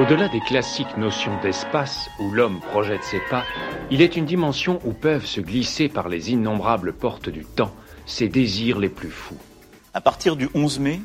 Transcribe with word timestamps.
Au-delà 0.00 0.28
des 0.28 0.40
classiques 0.40 0.96
notions 0.96 1.38
d'espace 1.42 2.10
où 2.18 2.30
l'homme 2.32 2.60
projette 2.60 3.04
ses 3.04 3.20
pas, 3.30 3.44
il 3.90 4.02
est 4.02 4.16
une 4.16 4.24
dimension 4.24 4.80
où 4.84 4.92
peuvent 4.92 5.26
se 5.26 5.40
glisser 5.40 5.88
par 5.88 6.08
les 6.08 6.32
innombrables 6.32 6.92
portes 6.92 7.28
du 7.28 7.44
temps 7.44 7.74
ses 8.06 8.28
désirs 8.28 8.78
les 8.78 8.88
plus 8.88 9.10
fous. 9.10 9.38
À 9.94 10.00
partir 10.00 10.36
du 10.36 10.48
11 10.54 10.80
mai, 10.80 11.00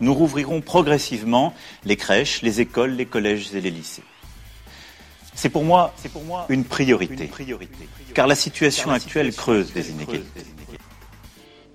nous 0.00 0.12
rouvrirons 0.12 0.60
progressivement 0.60 1.54
les 1.84 1.96
crèches, 1.96 2.42
les 2.42 2.60
écoles, 2.60 2.92
les 2.92 3.06
collèges 3.06 3.54
et 3.54 3.60
les 3.60 3.70
lycées. 3.70 4.02
C'est 5.36 5.50
pour 5.50 5.64
moi, 5.64 5.92
c'est 5.96 6.10
pour 6.10 6.24
moi 6.24 6.46
une 6.48 6.64
priorité, 6.64 7.30
car 8.14 8.26
la 8.26 8.34
situation 8.34 8.90
actuelle 8.90 9.34
creuse 9.34 9.70
des 9.70 9.90
inégalités. 9.90 10.46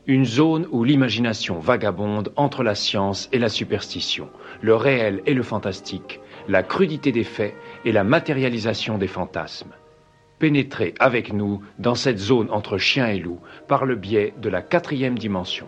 Une 0.07 0.25
zone 0.25 0.67
où 0.71 0.83
l'imagination 0.83 1.59
vagabonde 1.59 2.33
entre 2.35 2.63
la 2.63 2.73
science 2.73 3.29
et 3.31 3.37
la 3.37 3.49
superstition, 3.49 4.29
le 4.61 4.75
réel 4.75 5.21
et 5.27 5.35
le 5.35 5.43
fantastique, 5.43 6.19
la 6.47 6.63
crudité 6.63 7.11
des 7.11 7.23
faits 7.23 7.53
et 7.85 7.91
la 7.91 8.03
matérialisation 8.03 8.97
des 8.97 9.07
fantasmes. 9.07 9.73
Pénétrez 10.39 10.95
avec 10.97 11.31
nous 11.31 11.61
dans 11.77 11.93
cette 11.93 12.17
zone 12.17 12.49
entre 12.49 12.79
chien 12.79 13.09
et 13.09 13.19
loup 13.19 13.39
par 13.67 13.85
le 13.85 13.95
biais 13.95 14.33
de 14.41 14.49
la 14.49 14.63
quatrième 14.63 15.19
dimension. 15.19 15.67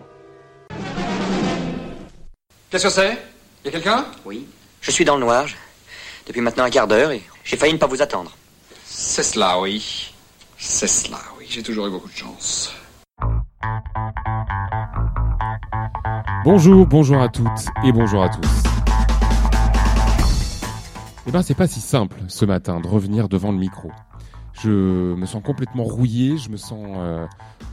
Qu'est-ce 2.70 2.84
que 2.84 2.90
c'est? 2.90 3.16
Y 3.64 3.68
a 3.68 3.70
quelqu'un? 3.70 4.04
Oui. 4.24 4.48
Je 4.80 4.90
suis 4.90 5.04
dans 5.04 5.14
le 5.14 5.20
noir. 5.20 5.46
Depuis 6.26 6.40
maintenant 6.40 6.64
un 6.64 6.70
quart 6.70 6.88
d'heure 6.88 7.12
et 7.12 7.22
j'ai 7.44 7.56
failli 7.56 7.74
ne 7.74 7.78
pas 7.78 7.86
vous 7.86 8.02
attendre. 8.02 8.32
C'est 8.84 9.22
cela, 9.22 9.60
oui. 9.60 10.12
C'est 10.56 10.86
cela, 10.86 11.18
oui. 11.38 11.46
J'ai 11.48 11.62
toujours 11.62 11.86
eu 11.86 11.90
beaucoup 11.90 12.08
de 12.08 12.14
chance. 12.14 12.72
Bonjour, 16.44 16.86
bonjour 16.86 17.20
à 17.20 17.28
toutes 17.28 17.66
et 17.84 17.92
bonjour 17.92 18.22
à 18.22 18.30
tous. 18.30 18.48
Eh 21.26 21.30
ben, 21.30 21.42
c'est 21.42 21.54
pas 21.54 21.66
si 21.66 21.80
simple 21.80 22.16
ce 22.28 22.44
matin 22.44 22.80
de 22.80 22.86
revenir 22.86 23.28
devant 23.28 23.52
le 23.52 23.58
micro. 23.58 23.90
Je 24.62 24.70
me 25.14 25.26
sens 25.26 25.42
complètement 25.42 25.84
rouillé, 25.84 26.38
je 26.38 26.48
me 26.48 26.56
sens 26.56 26.86
euh, 26.96 27.26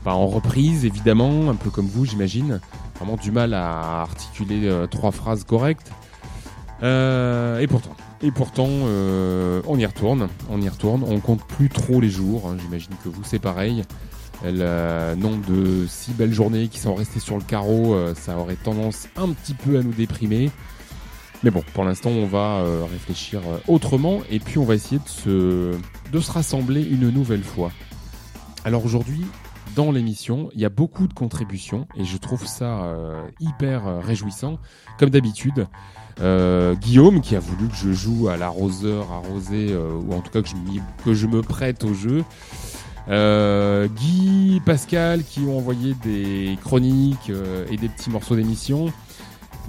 pas 0.04 0.14
en 0.14 0.26
reprise 0.26 0.84
évidemment, 0.84 1.48
un 1.48 1.54
peu 1.54 1.70
comme 1.70 1.86
vous 1.86 2.04
j'imagine, 2.04 2.60
vraiment 2.96 3.16
du 3.16 3.30
mal 3.30 3.54
à 3.54 4.00
articuler 4.00 4.66
euh, 4.66 4.86
trois 4.86 5.12
phrases 5.12 5.44
correctes. 5.44 5.92
Euh, 6.82 7.60
et 7.60 7.66
pourtant, 7.66 7.94
et 8.22 8.30
pourtant, 8.30 8.68
euh, 8.68 9.62
on 9.66 9.78
y 9.78 9.84
retourne, 9.84 10.28
on 10.48 10.60
y 10.60 10.68
retourne, 10.68 11.04
on 11.04 11.18
compte 11.18 11.44
plus 11.44 11.68
trop 11.68 12.00
les 12.00 12.08
jours, 12.08 12.48
hein, 12.48 12.56
j'imagine 12.60 12.92
que 13.02 13.08
vous 13.08 13.22
c'est 13.24 13.40
pareil. 13.40 13.82
Le 14.44 15.14
nombre 15.14 15.44
de 15.46 15.86
six 15.86 16.12
belles 16.12 16.32
journées 16.32 16.68
qui 16.68 16.78
sont 16.78 16.94
restées 16.94 17.20
sur 17.20 17.36
le 17.36 17.42
carreau, 17.42 17.94
euh, 17.94 18.14
ça 18.14 18.36
aurait 18.38 18.56
tendance 18.56 19.08
un 19.16 19.30
petit 19.30 19.54
peu 19.54 19.78
à 19.78 19.82
nous 19.82 19.92
déprimer. 19.92 20.50
Mais 21.42 21.50
bon, 21.50 21.62
pour 21.74 21.84
l'instant, 21.84 22.10
on 22.10 22.26
va 22.26 22.60
euh, 22.60 22.84
réfléchir 22.90 23.40
autrement 23.66 24.22
et 24.30 24.38
puis 24.38 24.58
on 24.58 24.64
va 24.64 24.74
essayer 24.76 24.98
de 24.98 25.08
se, 25.08 25.74
de 26.12 26.20
se 26.20 26.30
rassembler 26.30 26.82
une 26.82 27.10
nouvelle 27.10 27.42
fois. 27.42 27.72
Alors 28.64 28.84
aujourd'hui, 28.84 29.24
dans 29.74 29.90
l'émission, 29.90 30.50
il 30.54 30.60
y 30.60 30.64
a 30.64 30.68
beaucoup 30.68 31.06
de 31.08 31.14
contributions 31.14 31.86
et 31.96 32.04
je 32.04 32.16
trouve 32.16 32.46
ça 32.46 32.84
euh, 32.84 33.22
hyper 33.40 33.86
euh, 33.86 34.00
réjouissant. 34.00 34.58
Comme 34.98 35.10
d'habitude, 35.10 35.66
euh, 36.20 36.74
Guillaume 36.74 37.20
qui 37.20 37.36
a 37.36 37.40
voulu 37.40 37.68
que 37.68 37.74
je 37.74 37.92
joue 37.92 38.28
à 38.28 38.36
l'arroseur 38.36 39.10
arrosé 39.12 39.68
euh, 39.70 39.92
ou 39.94 40.12
en 40.12 40.20
tout 40.20 40.30
cas 40.30 40.42
que 40.42 40.48
je, 40.48 40.54
que 41.04 41.14
je 41.14 41.26
me 41.26 41.42
prête 41.42 41.84
au 41.84 41.94
jeu. 41.94 42.24
Euh, 43.08 43.88
Guy, 43.88 44.60
Pascal 44.64 45.24
qui 45.24 45.40
ont 45.40 45.56
envoyé 45.56 45.94
des 46.04 46.56
chroniques 46.62 47.30
euh, 47.30 47.66
et 47.70 47.76
des 47.76 47.88
petits 47.88 48.10
morceaux 48.10 48.36
d'émission. 48.36 48.92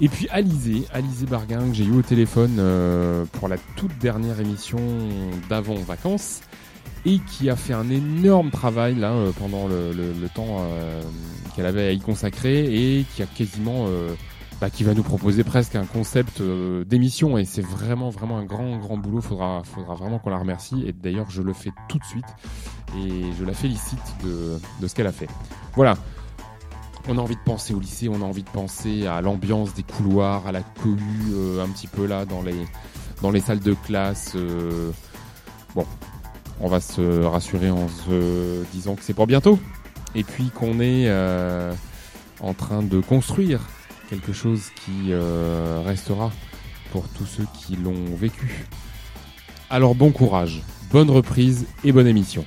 Et 0.00 0.08
puis 0.08 0.28
Alizé, 0.30 0.86
Alizé 0.92 1.26
Barguin 1.26 1.68
que 1.68 1.74
j'ai 1.74 1.84
eu 1.84 1.92
au 1.92 2.02
téléphone 2.02 2.60
pour 3.32 3.46
la 3.46 3.56
toute 3.76 3.96
dernière 3.98 4.40
émission 4.40 4.80
d'avant 5.48 5.76
vacances 5.76 6.40
et 7.06 7.18
qui 7.18 7.50
a 7.50 7.56
fait 7.56 7.74
un 7.74 7.90
énorme 7.90 8.50
travail 8.50 8.94
là 8.94 9.12
euh, 9.12 9.32
pendant 9.38 9.66
le, 9.68 10.28
temps 10.34 10.58
euh, 10.60 11.02
qu'elle 11.54 11.66
avait 11.66 11.88
à 11.88 11.92
y 11.92 12.00
consacrer 12.00 12.64
et 12.64 13.04
qui 13.14 13.22
a 13.22 13.26
quasiment 13.26 13.86
euh, 13.88 14.14
bah, 14.60 14.70
qui 14.70 14.84
va 14.84 14.94
nous 14.94 15.02
proposer 15.02 15.44
presque 15.44 15.74
un 15.76 15.84
concept 15.84 16.42
d'émission. 16.86 17.36
Et 17.36 17.44
c'est 17.44 17.62
vraiment 17.62 18.10
vraiment 18.10 18.38
un 18.38 18.44
grand 18.44 18.78
grand 18.78 18.96
boulot. 18.96 19.20
Faudra 19.20 19.62
faudra 19.64 19.94
vraiment 19.94 20.18
qu'on 20.18 20.30
la 20.30 20.38
remercie. 20.38 20.84
Et 20.86 20.92
d'ailleurs 20.92 21.30
je 21.30 21.42
le 21.42 21.52
fais 21.52 21.70
tout 21.88 21.98
de 21.98 22.04
suite. 22.04 22.24
Et 22.96 23.32
je 23.38 23.44
la 23.44 23.54
félicite 23.54 23.98
de, 24.24 24.86
ce 24.86 24.94
qu'elle 24.94 25.06
a 25.06 25.12
fait. 25.12 25.28
Voilà. 25.74 25.94
On 27.06 27.18
a 27.18 27.20
envie 27.20 27.36
de 27.36 27.42
penser 27.44 27.74
au 27.74 27.80
lycée, 27.80 28.08
on 28.08 28.22
a 28.22 28.24
envie 28.24 28.44
de 28.44 28.48
penser 28.48 29.06
à 29.06 29.20
l'ambiance 29.20 29.74
des 29.74 29.82
couloirs, 29.82 30.46
à 30.46 30.52
la 30.52 30.62
cohue 30.62 31.34
un 31.60 31.68
petit 31.68 31.86
peu 31.86 32.06
là 32.06 32.24
dans 32.24 32.40
les, 32.40 32.64
dans 33.20 33.30
les 33.30 33.40
salles 33.40 33.60
de 33.60 33.74
classe. 33.74 34.34
Bon, 35.74 35.84
on 36.60 36.68
va 36.68 36.80
se 36.80 37.22
rassurer 37.24 37.70
en 37.70 37.88
se 37.88 38.64
disant 38.72 38.94
que 38.94 39.02
c'est 39.02 39.14
pour 39.14 39.26
bientôt. 39.26 39.58
Et 40.14 40.22
puis 40.22 40.50
qu'on 40.50 40.80
est 40.80 41.08
euh, 41.08 41.72
en 42.40 42.54
train 42.54 42.82
de 42.82 43.00
construire 43.00 43.60
quelque 44.08 44.32
chose 44.32 44.70
qui 44.84 45.12
euh, 45.12 45.82
restera 45.84 46.30
pour 46.92 47.08
tous 47.08 47.26
ceux 47.26 47.46
qui 47.54 47.76
l'ont 47.76 48.14
vécu. 48.16 48.66
Alors 49.70 49.94
bon 49.94 50.12
courage, 50.12 50.62
bonne 50.92 51.10
reprise 51.10 51.66
et 51.82 51.90
bonne 51.90 52.06
émission. 52.06 52.44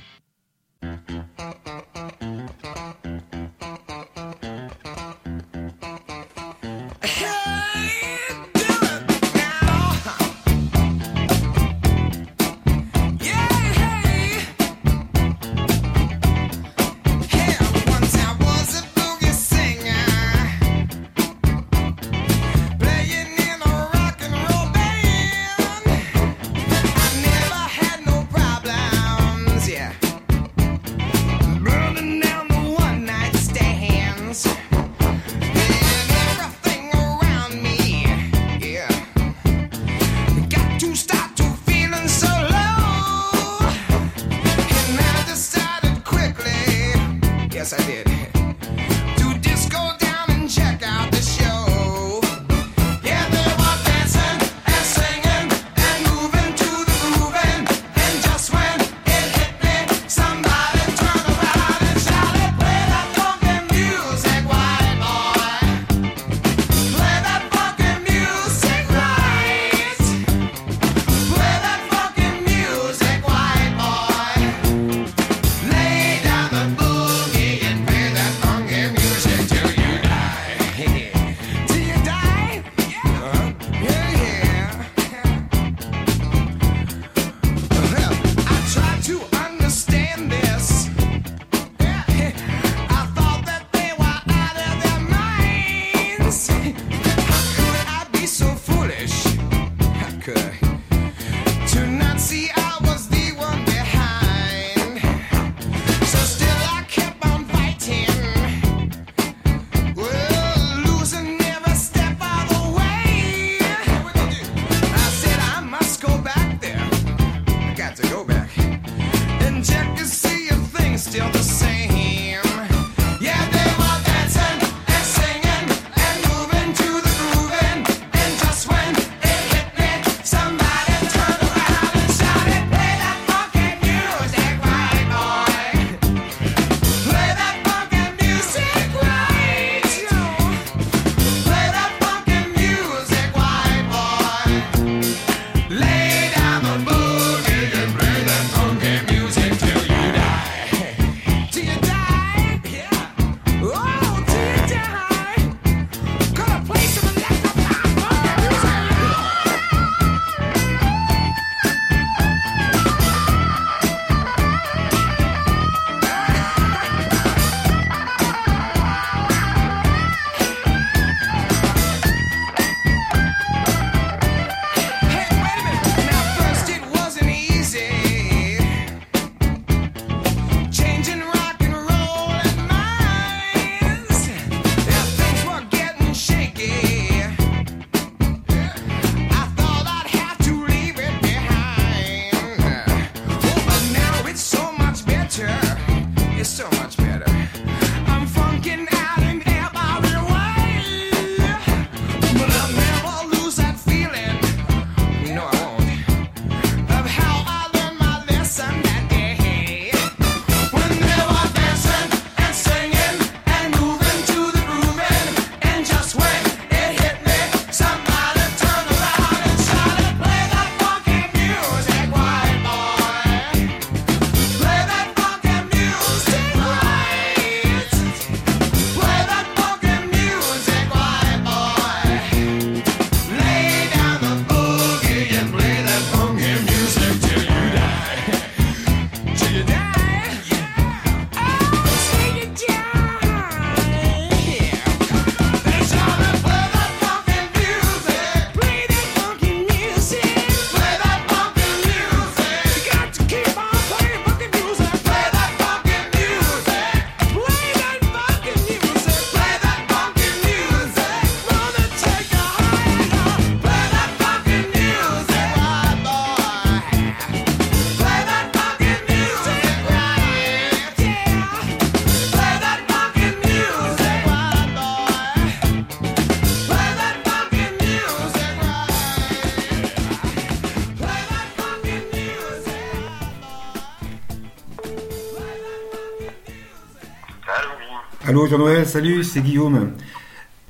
Allô 288.38 288.46
Jean-Noël, 288.46 288.86
salut, 288.86 289.24
c'est 289.24 289.40
Guillaume. 289.40 289.96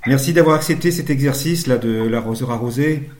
Merci 0.06 0.32
d'avoir 0.32 0.56
accepté 0.56 0.91
cet 0.91 1.11
exercice 1.11 1.67
là 1.67 1.76
de 1.76 2.09
l'arroseur 2.09 2.50
arrosé. 2.50 3.11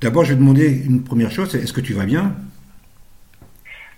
D'abord, 0.00 0.22
je 0.22 0.30
vais 0.30 0.38
demander 0.38 0.68
une 0.68 1.02
première 1.02 1.32
chose, 1.32 1.56
est-ce 1.56 1.72
que 1.72 1.80
tu 1.80 1.92
vas 1.92 2.04
bien? 2.04 2.36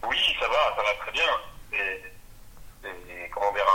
Oui, 0.09 0.17
ça 0.41 0.47
va, 0.49 0.77
ça 0.77 0.83
va 0.83 0.95
très 0.99 1.12
bien. 1.12 1.25
C'est 2.83 3.31
comment 3.35 3.53
dire 3.53 3.67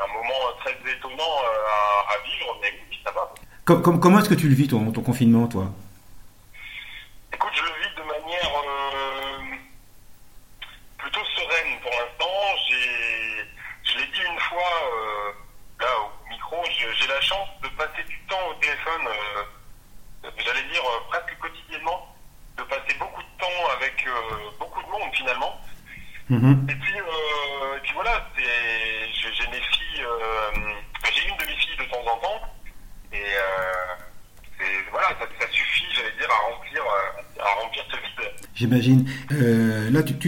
un, 0.00 0.06
moment 0.14 0.56
très 0.64 0.72
étonnant 0.90 1.14
euh, 1.14 2.08
à, 2.08 2.24
vivre, 2.24 2.58
mais 2.62 2.68
oui, 2.90 2.96
ça 3.04 3.12
va. 3.12 3.98
Comment 3.98 4.20
est-ce 4.20 4.30
que 4.30 4.34
tu 4.34 4.48
le 4.48 4.54
vis 4.54 4.68
ton 4.68 4.90
confinement, 4.90 5.48
toi? 5.48 5.70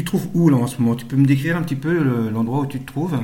tu 0.00 0.04
te 0.04 0.16
trouves 0.16 0.28
où 0.33 0.49
là 0.49 0.57
en 0.57 0.66
ce 0.66 0.80
moment? 0.80 0.95
Tu 0.95 1.04
peux 1.04 1.16
me 1.16 1.26
décrire 1.26 1.59
un 1.59 1.62
petit 1.62 1.76
peu 1.76 1.92
l'endroit 2.30 2.61
où 2.61 2.66
tu 2.66 2.80
te 2.80 2.87
trouves? 2.87 3.19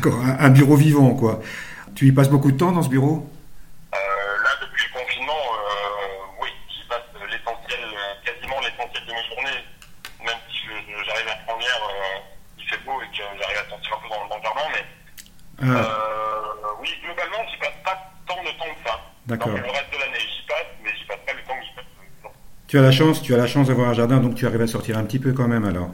D'accord, 0.00 0.24
un, 0.24 0.48
bureau 0.48 0.76
vivant, 0.76 1.12
quoi. 1.12 1.40
Tu 1.94 2.06
y 2.06 2.12
passes 2.12 2.30
beaucoup 2.30 2.50
de 2.50 2.56
temps 2.56 2.72
dans 2.72 2.82
ce 2.82 2.88
bureau? 2.88 3.28
Euh, 3.92 3.98
là, 3.98 4.48
depuis 4.62 4.88
le 4.88 4.98
confinement, 4.98 5.36
euh, 5.36 6.40
oui, 6.40 6.48
j'y 6.72 6.88
passe 6.88 7.04
l'essentiel, 7.28 7.84
quasiment 8.24 8.56
l'essentiel 8.64 9.04
de 9.04 9.12
mes 9.12 9.24
journées. 9.28 9.60
Même 10.24 10.40
si 10.48 10.56
j'arrive 11.04 11.28
à 11.28 11.36
prendre 11.44 11.60
l'air, 11.60 11.80
euh, 11.84 12.56
il 12.56 12.64
fait 12.64 12.80
beau 12.86 12.96
et 13.02 13.12
que 13.12 13.20
j'arrive 13.20 13.60
à 13.60 13.68
sortir 13.68 13.92
un 13.92 14.00
peu 14.00 14.08
dans, 14.08 14.28
dans 14.28 14.36
le 14.38 14.42
jardin, 14.42 14.68
mais. 14.72 14.84
Ah. 15.68 15.84
oui, 16.80 16.88
globalement, 17.04 17.44
j'y 17.52 17.58
passe 17.58 17.76
pas 17.84 18.00
tant 18.26 18.40
de 18.40 18.56
temps 18.56 18.72
que 18.72 18.88
ça. 18.88 18.96
D'accord. 19.26 19.52
le 19.52 19.68
reste 19.68 19.92
de 19.92 20.00
l'année, 20.00 20.24
j'y 20.24 20.46
passe, 20.48 20.72
mais 20.82 20.96
j'y 20.96 21.04
passe 21.04 21.20
pas 21.26 21.34
le 21.34 21.44
temps 21.44 21.60
que 21.60 21.66
j'y 21.68 21.74
passe. 21.76 22.32
Tu 22.68 22.78
as 22.78 22.82
la 22.82 22.90
chance, 22.90 23.20
tu 23.20 23.34
as 23.34 23.36
la 23.36 23.46
chance 23.46 23.68
d'avoir 23.68 23.90
un 23.90 23.94
jardin, 23.94 24.16
donc 24.16 24.34
tu 24.34 24.46
arrives 24.46 24.62
à 24.62 24.66
sortir 24.66 24.96
un 24.96 25.04
petit 25.04 25.18
peu 25.18 25.34
quand 25.34 25.46
même 25.46 25.66
alors. 25.66 25.92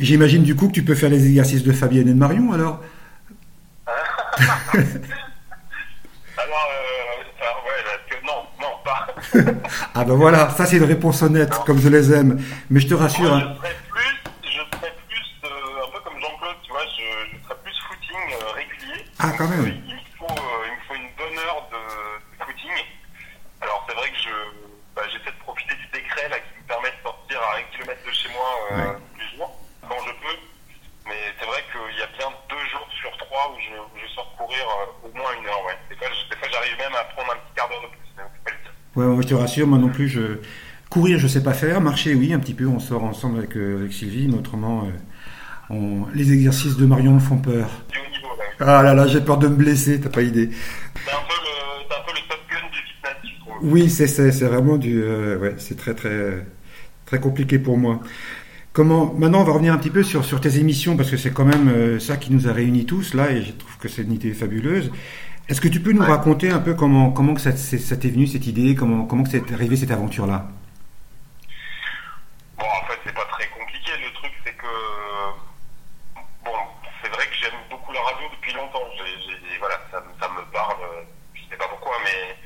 J'imagine 0.00 0.42
du 0.42 0.54
coup 0.56 0.68
que 0.68 0.72
tu 0.72 0.84
peux 0.84 0.94
faire 0.94 1.10
les 1.10 1.26
exercices 1.26 1.62
de 1.62 1.72
Fabienne 1.72 2.08
et 2.08 2.12
de 2.12 2.18
Marion 2.18 2.52
alors 2.52 2.82
Alors, 6.38 6.70
euh, 6.72 7.22
ouais, 7.66 8.20
non, 8.24 8.46
non, 8.60 8.74
pas. 8.82 9.06
ah 9.94 10.04
ben 10.04 10.14
voilà, 10.14 10.48
ça 10.50 10.64
c'est 10.64 10.78
une 10.78 10.84
réponse 10.84 11.20
honnête, 11.22 11.52
comme 11.66 11.78
je 11.78 11.88
les 11.88 12.12
aime. 12.12 12.42
Mais 12.70 12.80
je 12.80 12.88
te 12.88 12.94
rassure. 12.94 13.28
Moi, 13.28 13.56
je 14.42 14.48
serais 14.48 14.94
plus 15.08 15.26
euh, 15.44 15.86
un 15.86 15.90
peu 15.92 16.00
comme 16.02 16.18
Jean-Claude, 16.18 16.56
tu 16.62 16.70
vois, 16.70 16.84
je, 16.86 17.36
je, 17.36 17.44
serais 17.44 17.56
plus 17.62 17.74
footing 17.86 18.32
euh, 18.32 18.52
régulier. 18.52 19.04
Ah, 19.18 19.32
quand 19.36 19.48
même. 19.48 19.66
il, 19.66 19.94
me 19.94 20.00
faut, 20.18 20.32
euh, 20.32 20.66
il 20.66 20.72
me 20.72 20.82
faut 20.88 20.94
une 20.94 21.12
bonne 21.18 21.38
heure 21.44 21.68
de, 21.70 21.76
de 21.76 22.44
footing. 22.44 22.84
Alors, 23.60 23.84
c'est 23.86 23.94
vrai 23.94 24.08
que 24.08 24.16
je, 24.16 24.34
bah, 24.96 25.02
j'essaie 25.12 25.32
de 25.32 25.42
profiter 25.44 25.74
du 25.74 25.86
décret 25.92 26.28
là 26.28 26.36
qui 26.40 26.52
me 26.60 26.66
permet 26.66 26.90
de 26.90 27.02
sortir 27.02 27.40
à 27.40 27.56
un 27.56 27.64
kilomètre 27.72 28.04
de 28.04 28.12
chez 28.12 28.28
moi 28.36 28.48
euh, 28.72 28.92
tous 28.92 29.20
les 29.20 29.36
jours, 29.36 29.52
quand 29.88 29.96
je 30.04 30.12
peux. 30.12 30.36
Mais 31.06 31.32
c'est 31.38 31.46
vrai 31.46 31.64
qu'il 31.72 31.96
y 31.98 32.02
a 32.02 32.10
bien 32.18 32.28
deux 32.48 32.64
jours 32.68 32.88
sur 33.00 33.12
trois 33.16 33.48
où 33.52 33.56
je, 33.60 33.76
je 33.96 34.06
sors 34.12 34.28
courir 34.36 34.60
euh, 34.60 35.08
au 35.08 35.10
moins 35.16 35.32
une 35.40 35.46
heure, 35.46 35.64
ouais. 35.64 35.78
Des 35.88 35.96
fois, 35.96 36.08
des 36.08 36.36
fois 36.36 36.48
j'arrive 36.52 36.76
même 36.78 36.94
à 36.94 37.04
prendre 37.16 37.32
un 37.32 37.36
petit 37.36 37.54
quart 37.56 37.68
d'heure 37.68 37.82
de 37.82 37.88
plus. 37.88 38.00
Ouais, 38.96 39.06
moi, 39.66 39.78
non 39.78 39.88
plus, 39.88 40.08
je 40.08 40.38
courir, 40.88 41.18
je 41.18 41.26
sais 41.26 41.42
pas 41.42 41.54
faire. 41.54 41.80
Marcher, 41.80 42.14
oui, 42.14 42.32
un 42.32 42.38
petit 42.38 42.54
peu. 42.54 42.66
On 42.66 42.80
sort 42.80 43.04
ensemble 43.04 43.38
avec, 43.38 43.56
euh, 43.56 43.78
avec 43.78 43.92
Sylvie, 43.92 44.28
mais 44.28 44.38
autrement, 44.38 44.84
euh, 44.84 45.74
on... 45.74 46.06
les 46.14 46.32
exercices 46.32 46.76
de 46.76 46.86
Marion 46.86 47.14
me 47.14 47.20
font 47.20 47.38
peur. 47.38 47.68
Ah 48.58 48.82
là 48.82 48.92
là, 48.92 49.06
j'ai 49.06 49.22
peur 49.22 49.38
de 49.38 49.48
me 49.48 49.54
blesser, 49.56 50.00
t'as 50.00 50.10
pas 50.10 50.20
idée. 50.20 50.50
C'est 50.52 51.12
un 51.12 51.22
peu 51.26 51.34
le, 51.42 51.94
un 51.94 52.04
peu 52.06 52.12
le 52.12 52.28
top 52.28 52.40
gun 52.50 52.68
du 52.70 52.78
fitness, 52.78 53.16
je 53.24 53.40
trouve. 53.40 53.72
Oui, 53.72 53.88
c'est 53.88 54.06
c'est 54.06 54.44
vraiment 54.44 54.76
du, 54.76 55.02
euh, 55.02 55.38
ouais, 55.38 55.54
c'est 55.56 55.78
très 55.78 55.94
très 55.94 56.44
très 57.06 57.20
compliqué 57.20 57.58
pour 57.58 57.78
moi. 57.78 58.00
Comment 58.72 59.14
Maintenant, 59.14 59.40
on 59.40 59.44
va 59.44 59.52
revenir 59.52 59.72
un 59.72 59.78
petit 59.78 59.90
peu 59.90 60.02
sur, 60.02 60.24
sur 60.24 60.40
tes 60.40 60.58
émissions 60.58 60.96
parce 60.96 61.10
que 61.10 61.16
c'est 61.16 61.32
quand 61.32 61.46
même 61.46 61.68
euh, 61.68 61.98
ça 61.98 62.16
qui 62.18 62.32
nous 62.32 62.48
a 62.48 62.52
réunis 62.52 62.84
tous 62.84 63.14
là 63.14 63.32
et 63.32 63.42
je 63.42 63.52
trouve 63.52 63.78
que 63.78 63.88
c'est 63.88 64.02
une 64.02 64.12
idée 64.12 64.32
fabuleuse. 64.32 64.92
Est-ce 65.50 65.60
que 65.60 65.66
tu 65.66 65.80
peux 65.80 65.90
nous 65.90 66.04
raconter 66.04 66.48
un 66.48 66.60
peu 66.60 66.74
comment 66.74 67.10
comment 67.10 67.34
que 67.34 67.40
ça, 67.40 67.50
ça 67.56 67.96
t'est 67.96 68.10
venu 68.10 68.28
cette 68.28 68.46
idée, 68.46 68.76
comment 68.76 69.04
comment 69.04 69.24
que 69.24 69.30
c'est 69.30 69.52
arrivé 69.52 69.74
cette 69.74 69.90
aventure 69.90 70.24
là 70.24 70.46
Bon, 72.56 72.66
en 72.66 72.86
fait, 72.86 73.00
c'est 73.04 73.12
pas 73.12 73.24
très 73.24 73.48
compliqué. 73.48 73.90
Le 73.98 74.12
truc, 74.14 74.30
c'est 74.46 74.52
que 74.54 74.70
bon, 76.44 76.54
c'est 77.02 77.10
vrai 77.10 77.26
que 77.26 77.34
j'aime 77.34 77.58
beaucoup 77.68 77.90
la 77.90 78.00
radio 78.00 78.28
depuis 78.30 78.52
longtemps. 78.52 78.86
J'ai, 78.94 79.58
voilà, 79.58 79.74
ça, 79.90 80.00
ça, 80.20 80.28
me 80.28 80.42
parle. 80.52 80.86
Je 81.34 81.40
sais 81.50 81.56
pas 81.56 81.66
pourquoi, 81.66 81.96
mais 82.04 82.36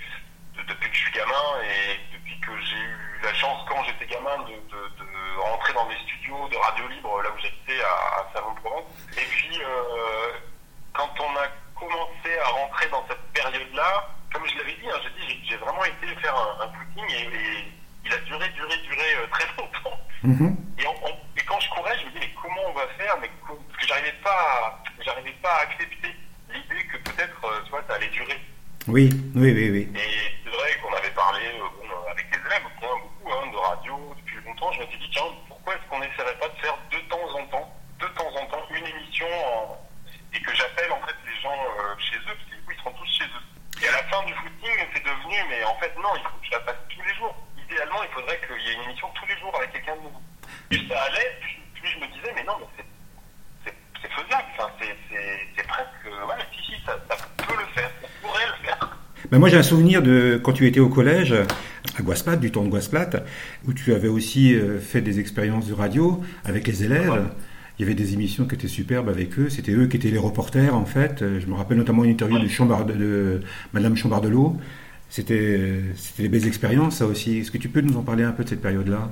depuis 0.66 0.88
que 0.88 0.96
je 0.96 1.02
suis 1.02 1.12
gamin 1.12 1.60
et 1.60 2.00
depuis 2.16 2.40
que 2.40 2.56
j'ai 2.56 2.80
eu 2.80 3.20
la 3.22 3.34
chance 3.34 3.68
quand 3.68 3.84
j'étais 3.84 4.14
gamin 4.14 4.48
de, 4.48 4.56
de, 4.72 4.80
de 4.96 5.40
rentrer 5.52 5.74
dans 5.74 5.86
des 5.90 6.00
studios 6.08 6.48
de 6.48 6.56
radio 6.56 6.88
libre 6.88 7.20
là 7.20 7.28
où 7.28 7.38
j'étais 7.38 7.84
à, 7.84 8.24
à 8.24 8.32
Salon-Provence. 8.32 8.88
Et 9.12 9.28
puis, 9.28 9.60
euh, 9.60 10.40
quand 10.94 11.12
on 11.20 11.36
a 11.36 11.63
commencé 12.34 12.38
à 12.38 12.48
rentrer 12.48 12.88
dans 12.88 13.04
cette 13.08 13.32
période-là, 13.32 14.08
comme 14.32 14.46
je 14.46 14.58
l'avais 14.58 14.74
dit, 14.74 14.88
hein, 14.88 15.00
j'ai 15.02 15.26
dit, 15.26 15.40
j'ai 15.48 15.56
vraiment 15.56 15.84
été 15.84 16.06
faire 16.20 16.34
un, 16.36 16.64
un 16.64 16.72
footing 16.72 17.10
et, 17.10 17.22
et, 17.22 17.72
il 18.06 18.12
a 18.12 18.18
duré, 18.18 18.48
duré, 18.50 18.76
duré 18.78 19.14
euh, 19.16 19.26
très 19.30 19.46
longtemps. 19.58 19.98
Mm-hmm. 20.24 20.56
Et, 20.78 20.86
on, 20.86 21.06
on, 21.06 21.10
et, 21.36 21.44
quand 21.46 21.58
je 21.60 21.70
courais, 21.70 21.98
je 21.98 22.06
me 22.06 22.10
disais, 22.10 22.26
mais 22.26 22.34
comment 22.42 22.60
on 22.68 22.72
va 22.74 22.86
faire? 22.98 23.16
Mais, 23.20 23.30
Parce 23.46 23.80
que 23.80 23.86
j'arrivais 23.86 24.14
pas, 24.22 24.82
j'arrivais 25.00 25.36
pas 25.42 25.54
à 25.54 25.62
accepter 25.62 26.14
l'idée 26.50 26.84
que 26.92 26.98
peut-être, 26.98 27.44
euh, 27.44 27.60
tu 27.64 27.70
vois, 27.70 27.82
ça 27.88 27.94
allait 27.94 28.08
durer. 28.08 28.40
Oui, 28.86 29.08
oui, 29.34 29.52
oui, 29.52 29.70
oui. 29.70 29.88
Et 29.96 30.44
c'est 30.44 30.50
vrai 30.50 30.78
qu'on 30.82 30.94
avait 30.94 31.14
parlé 31.14 31.40
euh, 31.46 31.64
bon, 31.80 32.10
avec 32.10 32.30
des 32.30 32.36
élèves, 32.36 32.62
beaucoup 32.80 33.32
hein, 33.32 33.50
de 33.50 33.56
radio 33.56 34.14
depuis 34.18 34.44
longtemps. 34.44 34.72
Je 34.72 34.80
m'étais 34.80 34.98
dit, 34.98 35.08
tiens, 35.10 35.22
pourquoi 35.48 35.74
est-ce 35.74 35.88
qu'on 35.88 36.00
n'essaierait 36.00 36.38
pas 36.38 36.48
de 36.48 36.60
faire 36.60 36.76
de 36.92 36.98
temps 37.08 37.28
en 37.32 37.46
temps, 37.46 37.72
de 38.00 38.06
temps 38.08 38.36
en 38.36 38.46
temps, 38.46 38.66
une 38.70 38.86
émission 38.86 39.26
en... 39.46 39.80
et 40.34 40.40
que 40.40 40.54
j'appelle 40.54 40.92
en 40.92 41.00
fait 41.06 41.16
les 41.24 41.40
gens 41.40 41.56
euh, 41.56 41.82
chez 42.00 42.16
eux, 42.16 42.34
parce 42.34 42.44
que 42.48 42.56
du 42.56 42.62
coup, 42.62 42.72
ils 42.72 42.78
seront 42.78 42.96
tous 42.98 43.10
chez 43.10 43.24
eux. 43.24 43.44
Et 43.82 43.88
à 43.88 43.92
la 43.92 44.04
fin 44.08 44.22
du 44.24 44.34
footing, 44.34 44.76
c'est 44.94 45.04
devenu, 45.04 45.36
mais 45.50 45.64
en 45.64 45.76
fait, 45.78 45.92
non, 45.96 46.14
il 46.16 46.22
faut 46.22 46.38
que 46.38 46.46
je 46.46 46.52
la 46.52 46.60
fasse 46.60 46.80
tous 46.88 47.02
les 47.02 47.14
jours. 47.14 47.34
Idéalement, 47.58 48.02
il 48.02 48.12
faudrait 48.14 48.40
qu'il 48.40 48.62
y 48.62 48.70
ait 48.70 48.74
une 48.74 48.84
émission 48.90 49.08
tous 49.14 49.26
les 49.26 49.38
jours 49.38 49.54
avec 49.56 49.72
quelqu'un 49.72 49.96
de 49.96 50.02
nouveau. 50.02 50.22
Plus 50.70 50.88
ça 50.88 51.02
allait, 51.02 51.38
plus, 51.74 51.90
je 51.90 51.98
me 51.98 52.06
disais, 52.12 52.32
mais 52.34 52.44
non, 52.44 52.56
mais 52.60 52.84
c'est 53.64 54.10
faisable. 54.10 54.48
Enfin, 54.58 54.70
c'est 54.78 55.66
presque. 55.66 56.04
Ouais, 56.06 56.44
si, 56.52 56.60
si, 56.64 56.80
ça, 56.84 56.98
ça 57.08 57.16
peut 57.38 57.56
le 57.56 57.66
faire. 57.74 57.90
Ça 58.02 58.08
pourrait 58.22 58.46
le 58.46 58.66
faire. 58.66 58.98
Ben 59.30 59.38
moi 59.38 59.48
j'ai 59.48 59.56
un 59.56 59.62
souvenir 59.62 60.02
de 60.02 60.38
quand 60.42 60.52
tu 60.52 60.66
étais 60.66 60.80
au 60.80 60.90
collège 60.90 61.32
à 61.98 62.02
Guasplat, 62.02 62.36
du 62.36 62.52
temps 62.52 62.62
de 62.62 62.68
Guasplat, 62.68 63.08
où 63.66 63.72
tu 63.72 63.94
avais 63.94 64.08
aussi 64.08 64.54
euh, 64.54 64.78
fait 64.78 65.00
des 65.00 65.18
expériences 65.18 65.66
de 65.66 65.72
radio 65.72 66.22
avec 66.44 66.66
les 66.66 66.84
élèves. 66.84 67.10
Ouais. 67.10 67.20
Il 67.78 67.82
y 67.82 67.84
avait 67.84 67.94
des 67.94 68.14
émissions 68.14 68.46
qui 68.46 68.54
étaient 68.54 68.68
superbes 68.68 69.08
avec 69.08 69.38
eux. 69.38 69.48
C'était 69.48 69.72
eux 69.72 69.86
qui 69.86 69.96
étaient 69.96 70.10
les 70.10 70.18
reporters 70.18 70.74
en 70.74 70.86
fait. 70.86 71.22
Euh, 71.22 71.40
je 71.40 71.46
me 71.46 71.54
rappelle 71.54 71.78
notamment 71.78 72.04
une 72.04 72.10
interview 72.10 72.38
de, 72.38 72.48
Chambard, 72.48 72.84
de, 72.84 72.94
de 72.94 73.40
Madame 73.72 73.96
Chambardelot. 73.96 74.56
C'était 75.08 75.80
c'était 75.96 76.24
des 76.24 76.28
belles 76.28 76.46
expériences 76.46 76.96
ça 76.96 77.06
aussi. 77.06 77.38
Est-ce 77.38 77.50
que 77.50 77.58
tu 77.58 77.68
peux 77.68 77.80
nous 77.80 77.96
en 77.96 78.02
parler 78.02 78.24
un 78.24 78.32
peu 78.32 78.44
de 78.44 78.48
cette 78.48 78.62
période-là 78.62 79.10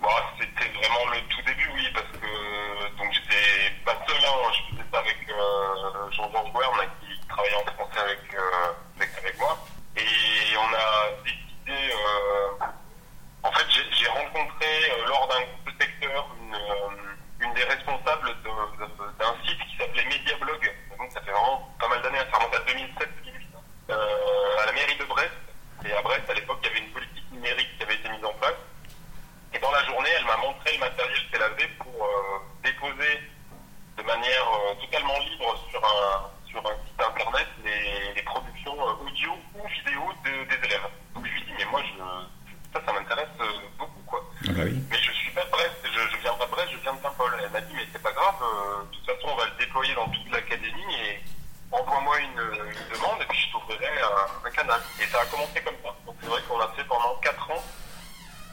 bon, 0.00 0.08
C'était 0.38 0.70
vraiment 0.78 1.10
le 1.12 1.20
tout 1.28 1.42
début, 1.46 1.70
oui, 1.74 1.84
parce 1.94 2.06
que 2.12 2.98
donc 2.98 3.12
j'étais 3.12 3.72
pas 3.84 3.96
seul, 4.06 4.16
hein, 4.16 4.52
je 4.52 4.74
faisais 4.74 4.88
ça 4.92 4.98
avec 4.98 5.16
euh, 5.28 6.10
Jean-Georges 6.12 6.52
Wern 6.54 6.78
qui 7.00 7.28
travaillait 7.28 7.56
en 7.56 7.72
français 7.72 8.00
avec, 8.00 8.34
euh, 8.34 8.72
avec, 8.96 9.10
avec 9.18 9.38
moi. 9.38 9.56
Et 9.96 10.56
on 10.56 10.74
a 10.74 11.22
décidé, 11.24 11.94
euh, 11.94 12.64
en 13.42 13.52
fait, 13.52 13.66
j'ai 13.70 14.06
rencontré 14.08 14.66
euh, 14.66 15.08
lors 15.08 15.28
d'un 15.28 15.40
groupe 15.40 15.66
de 15.66 15.84
secteur 15.84 16.28
une, 17.40 17.54
euh, 17.90 17.96
responsables 17.96 18.36
d'un 19.18 19.34
site 19.44 19.58
qui 19.68 19.76
s'appelait 19.76 20.04
Mediablog. 20.04 20.74
Donc 20.98 21.10
ça 21.12 21.20
fait 21.22 21.30
vraiment 21.32 21.68
pas 21.78 21.88
mal 21.88 22.02
d'années, 22.02 22.18
ça 22.30 22.38
remonte 22.38 22.54
à 22.54 22.60
2007 22.60 23.08
à 23.88 24.66
la 24.66 24.72
mairie 24.72 24.96
de 24.96 25.04
Brest. 25.04 25.32
Et 25.84 25.92
à 25.92 26.02
Brest, 26.02 26.28
à 26.28 26.34
l'époque, 26.34 26.58
il 26.62 26.68
y 26.68 26.70
avait 26.70 26.86
une 26.86 26.92
politique 26.92 27.32
numérique 27.32 27.68
qui 27.76 27.82
avait 27.82 27.94
été 27.94 28.08
mise 28.08 28.24
en 28.24 28.32
place. 28.34 28.54
Et 29.52 29.58
dans 29.58 29.70
la 29.72 29.82
journée, 29.84 30.10
elle 30.16 30.26
m'a 30.26 30.36
montré 30.36 30.74
le 30.74 30.78
matériel 30.78 31.18
qu'elle 31.32 31.42
avait 31.42 31.68
pour 31.78 32.08
déposer 32.62 33.20
de 33.96 34.02
manière 34.02 34.46
totalement 34.80 35.18
libre 35.18 35.58
sur 35.70 35.84
un, 35.84 36.30
sur 36.46 36.60
un 36.60 36.76
site 36.86 37.00
internet 37.02 37.48
les, 37.64 38.14
les 38.14 38.22
productions 38.22 38.78
audio 38.78 39.32
ou 39.54 39.66
vidéo 39.68 40.02
de, 40.24 40.44
des 40.44 40.66
élèves. 40.66 40.86
Donc 41.14 41.26
je 41.26 41.32
lui 41.32 41.42
dis, 41.42 41.52
mais 41.58 41.64
moi, 41.64 41.82
je, 41.82 41.98
ça, 42.72 42.84
ça 42.86 42.92
m'intéresse 42.92 43.28
beaucoup, 43.78 44.02
quoi. 44.06 44.22
Ah 44.48 44.52
bah 44.52 44.62
oui. 44.64 44.80
Mais 44.90 44.98
je 44.98 45.12
suis 45.12 45.30
pas 45.32 45.44
de 45.44 45.50
Brest, 45.50 45.76
je, 45.84 46.00
je 46.16 46.16
viens 46.22 46.34
pas 46.34 46.46
de 46.46 46.50
Brest, 46.50 46.68
je 46.72 46.78
viens 46.78 46.94
de 46.94 47.02
Saint-Paul. 47.02 47.30
Elle 47.42 47.50
m'a 47.50 47.60
dit, 47.60 47.74
mais 47.74 47.86
c'est 47.92 48.02
pas 48.02 48.12
grave, 48.12 48.36
euh, 48.42 48.84
de 48.84 48.96
toute 48.96 49.06
façon, 49.06 49.28
on 49.32 49.36
va 49.36 49.44
le 49.46 49.58
déployer 49.58 49.94
dans 49.94 50.08
toute 50.08 50.30
l'académie 50.30 50.94
et 51.06 51.20
envoie-moi 51.72 52.18
une, 52.20 52.40
une, 52.40 52.94
demande 52.94 53.22
et 53.22 53.26
puis 53.26 53.38
je 53.38 53.52
t'ouvrirai 53.52 53.86
un, 54.02 54.46
un, 54.46 54.50
canal. 54.50 54.59
Et 55.00 55.06
ça 55.06 55.20
a 55.20 55.26
commencé 55.26 55.60
comme 55.62 55.76
ça. 55.82 55.94
Donc 56.06 56.16
c'est 56.20 56.28
vrai 56.28 56.40
qu'on 56.48 56.60
a 56.60 56.68
fait 56.68 56.84
pendant 56.84 57.14
4 57.16 57.50
ans 57.50 57.64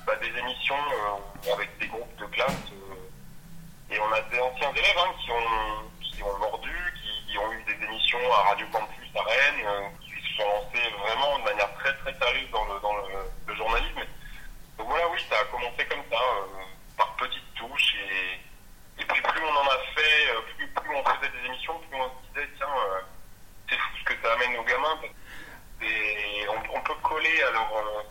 bah, 0.05 0.15
des 0.17 0.37
émissions 0.39 0.75
euh, 0.75 1.53
avec 1.53 1.77
des 1.79 1.87
groupes 1.87 2.15
de 2.17 2.25
classe. 2.27 2.71
Euh, 2.71 3.93
et 3.93 3.99
on 3.99 4.11
a 4.11 4.21
des 4.21 4.39
anciens 4.39 4.71
élèves 4.71 4.97
hein, 4.97 5.13
qui, 5.21 5.31
ont, 5.31 5.89
qui 6.01 6.23
ont 6.23 6.37
mordu, 6.39 6.75
qui, 6.95 7.31
qui, 7.31 7.37
ont 7.37 7.51
eu 7.51 7.63
des 7.63 7.85
émissions 7.85 8.33
à 8.33 8.49
Radio 8.49 8.67
Campus 8.71 9.09
à 9.15 9.23
Rennes, 9.23 9.65
euh, 9.65 9.87
qui 10.01 10.11
se 10.11 10.37
sont 10.37 10.47
lancés 10.47 10.89
vraiment 10.99 11.39
de 11.39 11.43
manière 11.43 11.73
très 11.75 11.93
très 11.97 12.13
sérieuse 12.17 12.49
dans 12.51 12.65
le, 12.65 12.79
dans 12.79 12.95
le, 12.95 13.03
le 13.47 13.55
journalisme. 13.55 14.01
Donc 14.77 14.87
voilà, 14.87 15.07
oui, 15.09 15.19
ça 15.29 15.35
a 15.39 15.45
commencé 15.45 15.85
comme 15.85 16.03
ça, 16.11 16.19
par 16.97 17.15
petites 17.15 17.53
touches 17.55 17.95
et 17.95 18.39
et 18.99 19.05
puis 19.05 19.21
plus 19.21 19.41
on 19.43 19.55
en 19.55 19.67
a 19.67 19.77
fait, 19.95 20.55
plus, 20.55 20.67
plus 20.67 20.95
on 20.95 21.03
faisait 21.03 21.31
des 21.31 21.47
émissions, 21.47 21.79
plus 21.89 21.99
on 21.99 22.09
se 22.09 22.33
disait, 22.33 22.49
tiens, 22.57 22.67
euh, 22.67 23.01
c'est 23.69 23.77
fou 23.77 23.89
ce 23.99 24.03
que 24.05 24.21
ça 24.23 24.33
amène 24.33 24.57
aux 24.57 24.63
gamins. 24.63 24.99
Et 25.81 26.47
on, 26.49 26.77
on 26.77 26.81
peut 26.81 26.95
coller 27.03 27.43
à 27.43 27.51
leur, 27.51 27.77
euh, 27.77 28.01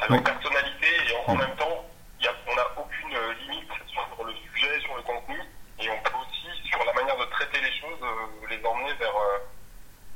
à 0.00 0.08
leur 0.08 0.18
oui. 0.18 0.24
personnalité 0.24 0.86
et 0.86 1.13
en, 1.26 1.32
en 1.32 1.36
même 1.36 1.56
temps, 1.56 1.84
y 2.22 2.26
a, 2.26 2.32
on 2.50 2.54
n'a 2.54 2.68
aucune 2.76 3.16
limite 3.42 3.70
sur 3.86 4.24
le 4.24 4.32
sujet, 4.32 4.80
sur 4.80 4.96
le 4.96 5.02
contenu. 5.02 5.38
Et 5.80 5.88
on 5.90 5.98
peut 6.02 6.16
aussi, 6.20 6.68
sur 6.68 6.78
la 6.84 6.92
manière 6.92 7.16
de 7.16 7.30
traiter 7.30 7.58
les 7.60 7.74
choses, 7.80 8.00
euh, 8.02 8.48
les 8.50 8.60
emmener 8.64 8.94
vers 8.98 9.14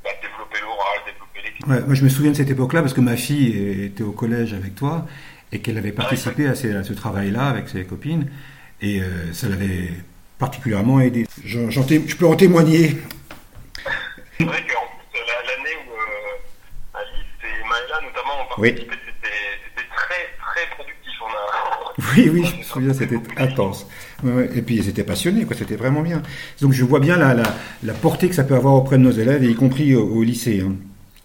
bah, 0.03 0.09
développer 0.21 0.59
l'oral, 0.61 0.99
développer 1.05 1.41
l'écrit. 1.43 1.69
Ouais, 1.69 1.81
moi 1.85 1.95
je 1.95 2.03
me 2.03 2.09
souviens 2.09 2.31
de 2.31 2.37
cette 2.37 2.49
époque-là 2.49 2.81
parce 2.81 2.93
que 2.93 3.01
ma 3.01 3.17
fille 3.17 3.83
était 3.85 4.03
au 4.03 4.11
collège 4.13 4.53
avec 4.53 4.75
toi 4.75 5.05
et 5.51 5.59
qu'elle 5.59 5.77
avait 5.77 5.91
participé 5.91 6.47
ah, 6.47 6.51
à, 6.51 6.55
ces, 6.55 6.75
à 6.75 6.83
ce 6.83 6.93
travail-là 6.93 7.47
avec 7.47 7.69
ses 7.69 7.83
copines. 7.85 8.29
Et 8.81 9.01
euh, 9.01 9.33
ça 9.33 9.49
l'avait 9.49 9.89
particulièrement 10.37 11.01
aidé. 11.01 11.27
Je, 11.43 11.69
je, 11.69 12.15
peux 12.15 12.27
en 12.27 12.35
témoigner. 12.35 12.97
C'est 14.37 14.45
vrai 14.45 14.61
qu'en 14.61 14.87
plus, 15.11 15.19
l'année 15.27 15.75
où 15.85 15.91
euh, 15.91 16.97
Alice 16.99 17.25
et 17.43 17.67
Maëla, 17.67 18.01
notamment, 18.07 18.43
ont 18.43 18.47
participé, 18.55 18.87
oui. 18.89 18.99
c'était 19.11 19.89
très, 19.93 20.29
très 20.39 20.75
productif. 20.75 21.13
On 21.21 21.27
a, 21.27 22.08
Oui, 22.23 22.29
oui, 22.33 22.45
je 22.45 22.57
me 22.57 22.63
souviens, 22.63 22.93
c'était 22.93 23.19
intense. 23.37 23.87
Et 24.55 24.61
puis 24.61 24.75
ils 24.75 24.89
étaient 24.89 25.03
passionnés, 25.03 25.45
quoi, 25.45 25.55
c'était 25.55 25.75
vraiment 25.75 26.01
bien. 26.01 26.21
Donc 26.61 26.73
je 26.73 26.83
vois 26.83 26.99
bien 26.99 27.17
la, 27.17 27.33
la, 27.33 27.43
la, 27.83 27.93
portée 27.93 28.29
que 28.29 28.35
ça 28.35 28.43
peut 28.43 28.55
avoir 28.55 28.75
auprès 28.75 28.97
de 28.97 29.03
nos 29.03 29.11
élèves, 29.11 29.43
y 29.43 29.55
compris 29.55 29.95
au, 29.95 30.23
lycée. 30.23 30.63
Hein. 30.65 30.75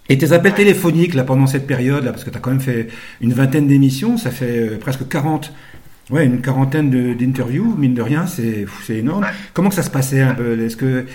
Et 0.09 0.19
tes 0.19 0.33
appels 0.33 0.55
téléphoniques, 0.55 1.15
là, 1.15 1.25
pendant 1.25 1.47
cette 1.47 1.67
période, 1.67 2.05
là, 2.05 2.13
parce 2.13 2.25
que 2.25 2.31
tu 2.31 2.37
as 2.37 2.41
quand 2.41 2.51
même 2.51 2.61
fait 2.61 2.89
une 3.21 3.33
vingtaine 3.33 3.67
d'émissions, 3.67 4.17
ça 4.19 4.31
fait 4.31 4.59
euh, 4.59 4.79
presque 4.79 5.09
40, 5.09 5.53
ouais, 6.11 6.27
une 6.27 6.41
quarantaine 6.41 6.91
d'interviews, 7.17 7.75
mine 7.77 7.95
de 7.95 8.03
rien, 8.03 8.27
c'est 8.27 8.67
énorme. 8.91 9.27
Comment 9.55 9.71
que 9.71 9.75
ça 9.75 9.83
se 9.83 9.91
passait 9.91 10.21
un 10.21 10.35
peu? 10.35 10.61
Est-ce 10.61 10.77
que 10.77 11.07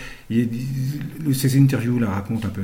ces 1.33 1.59
interviews-là 1.59 2.09
racontent 2.09 2.47
un 2.47 2.51
peu? 2.51 2.63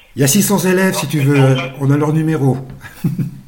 Il 0.15 0.21
y 0.21 0.23
a 0.23 0.27
600 0.27 0.59
élèves, 0.59 0.95
si 0.95 1.07
tu 1.07 1.19
veux. 1.21 1.55
On 1.79 1.89
a 1.89 1.97
leur 1.97 2.13
numéro. 2.13 2.57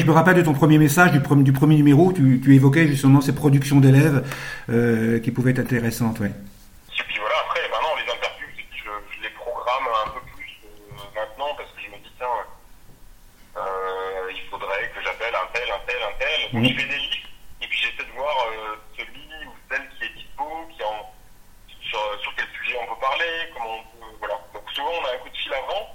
Je 0.00 0.06
me 0.06 0.12
rappelle 0.12 0.36
de 0.36 0.42
ton 0.42 0.52
premier 0.52 0.78
message, 0.78 1.10
du, 1.10 1.20
premier, 1.20 1.74
numéro, 1.74 2.12
tu, 2.12 2.54
évoquais 2.54 2.86
justement 2.86 3.20
ces 3.20 3.34
productions 3.34 3.80
d'élèves 3.80 4.22
euh, 4.70 5.18
qui 5.18 5.32
pouvaient 5.32 5.50
être 5.50 5.58
intéressantes. 5.58 6.20
Et 6.20 7.02
puis 7.08 7.18
voilà, 7.18 7.34
après, 7.42 7.62
maintenant, 7.68 7.96
les 7.98 8.06
interviews, 8.06 8.46
je, 8.70 8.84
je, 8.86 9.22
les 9.22 9.30
programme 9.30 9.88
un 10.06 10.10
peu 10.10 10.20
plus 10.36 10.46
euh, 10.62 11.02
maintenant 11.18 11.50
parce 11.56 11.70
que 11.72 11.80
je 11.82 11.90
me 11.90 11.98
dis, 11.98 12.12
tiens, 12.16 12.30
euh, 13.56 14.30
il 14.30 14.48
faudrait 14.48 14.86
que 14.94 15.02
j'appelle 15.02 15.34
un 15.34 15.50
tel, 15.52 15.66
un 15.66 15.82
tel, 15.86 15.98
un 15.98 16.14
tel. 16.18 16.38
Donc, 16.52 16.62
je 16.62 16.78
fais 16.78 16.88
des 16.88 17.02
listes 17.02 17.28
et 17.62 17.66
puis 17.66 17.78
j'essaie 17.78 18.06
de 18.06 18.14
voir 18.14 18.36
euh, 18.54 18.78
celui 18.96 19.26
ou 19.50 19.52
celle 19.66 19.82
qui 19.98 20.04
est 20.06 20.14
dispo, 20.14 20.46
qui 20.70 20.82
en, 20.84 21.10
sur, 21.90 21.98
sur 22.22 22.34
quel 22.36 22.46
sujet 22.54 22.78
on 22.86 22.94
peut 22.94 23.00
parler, 23.00 23.50
comment 23.50 23.82
on 23.82 23.98
peut, 23.98 24.14
voilà. 24.20 24.38
Donc 24.54 24.62
souvent, 24.70 24.94
on 24.94 25.06
a 25.10 25.14
un 25.16 25.18
coup 25.26 25.30
de 25.30 25.36
fil 25.36 25.54
avant, 25.54 25.90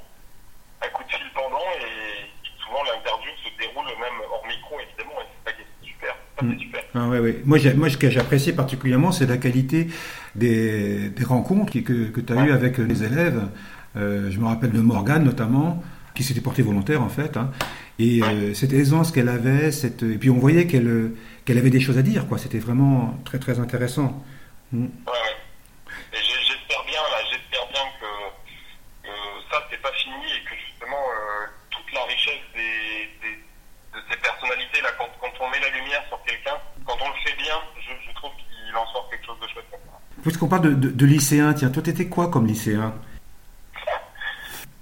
un 0.84 0.90
coup 0.92 1.04
de 1.08 1.12
fil 1.12 1.32
pendant 1.34 1.72
et 1.80 2.28
souvent 2.64 2.84
l'interview 2.84 3.32
se 3.44 3.50
déroule 3.60 3.86
même 4.00 4.20
hors 4.32 4.46
micro, 4.48 4.80
évidemment, 4.80 5.20
et 5.22 5.26
c'est 5.28 5.52
ça 5.52 5.56
qui 5.56 5.62
est 5.62 5.88
super. 5.88 6.16
Ça, 6.40 6.46
mm. 6.46 6.60
super. 6.60 6.84
Ah, 6.96 7.08
ouais, 7.08 7.20
ouais. 7.20 7.42
Moi, 7.54 7.74
moi, 7.76 7.88
ce 7.88 7.98
que 7.98 8.10
j'apprécie 8.10 8.52
particulièrement, 8.52 9.12
c'est 9.12 9.28
la 9.28 9.38
qualité 9.38 9.88
des, 10.34 11.10
des 11.10 11.24
rencontres 11.24 11.72
que, 11.72 12.10
que 12.10 12.20
tu 12.20 12.34
as 12.34 12.46
eues 12.46 12.52
avec 12.52 12.80
les 12.80 13.04
élèves. 13.04 13.48
Euh, 13.96 14.32
je 14.32 14.40
me 14.40 14.46
rappelle 14.46 14.72
de 14.72 14.80
Morgane, 14.80 15.24
notamment, 15.24 15.84
qui 16.16 16.24
s'était 16.24 16.42
portée 16.42 16.64
volontaire, 16.64 17.04
en 17.04 17.10
fait. 17.10 17.38
Hein. 17.38 17.52
et 18.00 18.24
euh, 18.24 18.56
cette 18.56 18.74
aisance 18.74 19.12
qu'elle 19.12 19.30
avait, 19.30 19.72
cette... 19.72 20.02
et 20.02 20.18
puis 20.18 20.32
on 20.32 20.40
voyait 20.40 20.66
qu'elle 20.66 21.12
qu'elle 21.46 21.60
avait 21.60 21.70
des 21.70 21.80
choses 21.80 22.00
à 22.00 22.02
dire, 22.02 22.28
quoi. 22.28 22.40
C'était 22.40 22.58
vraiment 22.58 23.20
très, 23.24 23.38
très 23.38 23.60
intéressant. 23.60 24.26
Mm. 24.72 24.86
Ouais, 24.86 24.90
ouais. 25.12 25.38
Et 26.14 26.18
j'espère 26.18 26.84
bien, 26.88 27.02
là, 27.14 27.20
j'espère 27.30 27.68
bien 27.70 27.86
que, 28.02 29.06
que 29.06 29.14
ça, 29.52 29.62
c'est 29.70 29.82
pas 29.82 29.92
fini 29.92 30.26
et 30.26 30.42
que 30.50 30.56
justement, 30.58 30.98
euh, 30.98 31.46
la 31.94 32.04
richesse 32.06 32.42
des, 32.56 33.30
de 33.94 34.02
ces 34.10 34.18
personnalités-là. 34.18 34.90
Quand, 34.98 35.10
on 35.40 35.50
met 35.52 35.60
la 35.60 35.70
lumière 35.70 36.02
sur 36.08 36.20
quelqu'un, 36.24 36.58
quand 36.86 36.98
je, 37.80 38.14
trouve 38.16 38.32
qu'il 38.36 38.76
en 38.76 38.86
sort 38.88 39.10
quelque 39.10 39.26
chose 39.26 39.40
de 39.42 39.48
chouette. 39.48 39.66
Puisqu'on 40.22 40.48
parle 40.48 40.80
de, 40.80 40.90
de, 40.90 41.06
lycéen, 41.06 41.54
tiens, 41.54 41.70
toi, 41.70 41.84
t'étais 41.84 42.08
quoi 42.08 42.30
comme 42.30 42.46
lycéen 42.46 42.94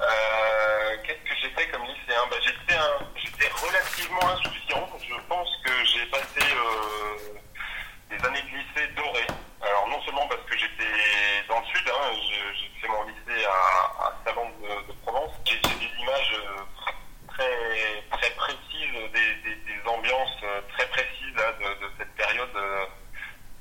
euh, 0.01 0.95
Qu'est-ce 1.03 1.29
que 1.29 1.35
j'étais 1.41 1.67
comme 1.69 1.83
lycéen 1.83 2.21
ben, 2.29 2.37
J'étais 2.43 3.47
relativement 3.49 4.29
insouciant. 4.29 4.87
Je 4.99 5.15
pense 5.27 5.49
que 5.65 5.71
j'ai 5.85 6.05
passé 6.07 6.41
euh, 6.41 7.39
des 8.09 8.25
années 8.25 8.41
de 8.41 8.57
lycée 8.57 8.93
dorées. 8.95 9.27
Alors, 9.61 9.87
non 9.89 10.01
seulement 10.03 10.27
parce 10.27 10.41
que 10.41 10.57
j'étais 10.57 10.93
dans 11.47 11.59
le 11.59 11.65
sud, 11.65 11.87
hein, 11.87 12.11
j'ai 12.59 12.81
fait 12.81 12.87
mon 12.87 13.03
lycée 13.03 13.45
à, 13.45 14.05
à 14.05 14.13
Salon 14.25 14.49
de, 14.61 14.87
de 14.87 14.97
Provence, 15.03 15.31
j'ai 15.45 15.59
des 15.59 16.01
images 16.01 16.33
euh, 16.33 16.61
très, 17.41 18.17
très 18.17 18.29
précise, 18.31 18.93
des, 19.13 19.35
des, 19.43 19.87
ambiances 19.87 20.37
euh, 20.43 20.61
très 20.77 20.87
précises 20.87 21.33
de, 21.33 21.85
de, 21.85 21.91
cette 21.97 22.13
période 22.15 22.55
euh, 22.55 22.85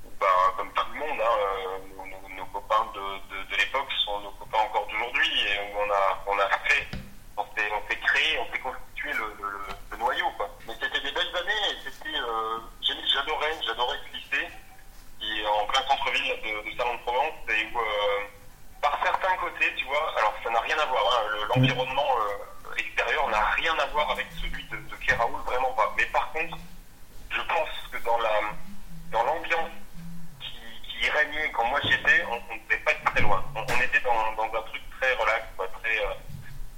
où, 0.05 0.11
ben, 0.21 0.27
comme 0.57 0.73
tout 0.73 0.85
le 0.93 0.99
monde, 0.99 1.21
hein, 1.21 1.37
euh, 1.39 2.37
nos, 2.37 2.45
copains 2.47 2.87
de, 2.95 3.47
de, 3.47 3.57
l'époque 3.57 3.91
sont 4.05 4.21
nos 4.21 4.31
copains 4.33 4.59
encore 4.59 4.87
d'aujourd'hui 4.87 5.31
et 5.49 5.59
où 5.61 5.79
on 5.79 5.91
a, 5.91 6.25
on 6.27 6.39
a 6.39 6.49
fait, 6.69 6.87
on 7.37 7.45
s'est, 7.89 7.97
créé, 7.97 8.39
on 8.39 8.53
s'est 8.53 8.61
constitué 8.61 9.13
le, 9.13 9.35
le, 9.91 9.97
noyau. 9.97 10.31
Quoi. 10.37 10.49
Mais 10.67 10.75
c'était 10.75 11.01
des 11.01 11.13
belles 11.13 11.37
années 11.37 11.65
et 11.71 11.91
c'était, 11.91 12.19
j'adorais, 13.13 13.55
j'adorais 13.67 13.99
ce 14.09 14.17
lycée 14.17 14.49
qui 15.21 15.41
est 15.41 15.47
en 15.47 15.67
plein 15.67 15.83
centre-ville 15.83 16.35
de, 16.43 16.77
Salon 16.77 16.95
de 16.95 17.01
Provence 17.01 17.35
et 17.49 17.67
où, 17.75 17.81
par 18.81 18.99
certains 19.03 19.37
côtés, 19.37 19.75
tu 19.77 19.85
vois, 19.85 20.15
alors 20.19 20.35
ça 20.43 20.51
n'a 20.51 20.61
rien 20.61 20.79
à 20.79 20.87
voir, 20.87 21.05
hein, 21.05 21.47
l'environnement 21.55 22.17
extérieur 22.77 23.29
n'a 23.29 23.45
rien 23.51 23.79
à 23.79 23.87
voir 23.87 24.11
avec 24.11 24.27
celui 24.41 24.65
de, 24.65 24.77
de 24.77 24.97
Keraoul, 24.97 25.41
vraiment 25.47 25.73
pas. 25.73 25.93
Mais 25.97 26.05
par 26.07 26.31
contre, 26.33 26.57
je 27.31 27.41
pense 27.43 27.69
que 27.93 27.99
dans 28.05 28.19
la 28.19 28.31
dans 29.11 29.25
l'ambiance 29.25 29.71
qui, 30.41 31.01
qui, 31.01 31.11
régnait 31.11 31.51
quand 31.53 31.65
moi 31.65 31.81
j'y 31.83 31.95
étais, 31.95 32.25
on 32.31 32.37
ne 32.37 32.61
devait 32.65 32.79
pas 32.85 32.93
être 32.93 33.05
très 33.05 33.23
loin. 33.23 33.45
On, 33.57 33.63
était 33.63 34.01
dans, 34.01 34.33
dans, 34.37 34.45
un 34.57 34.63
truc 34.63 34.83
très 35.01 35.13
relax, 35.15 35.45
très, 35.57 35.99
euh, 35.99 36.15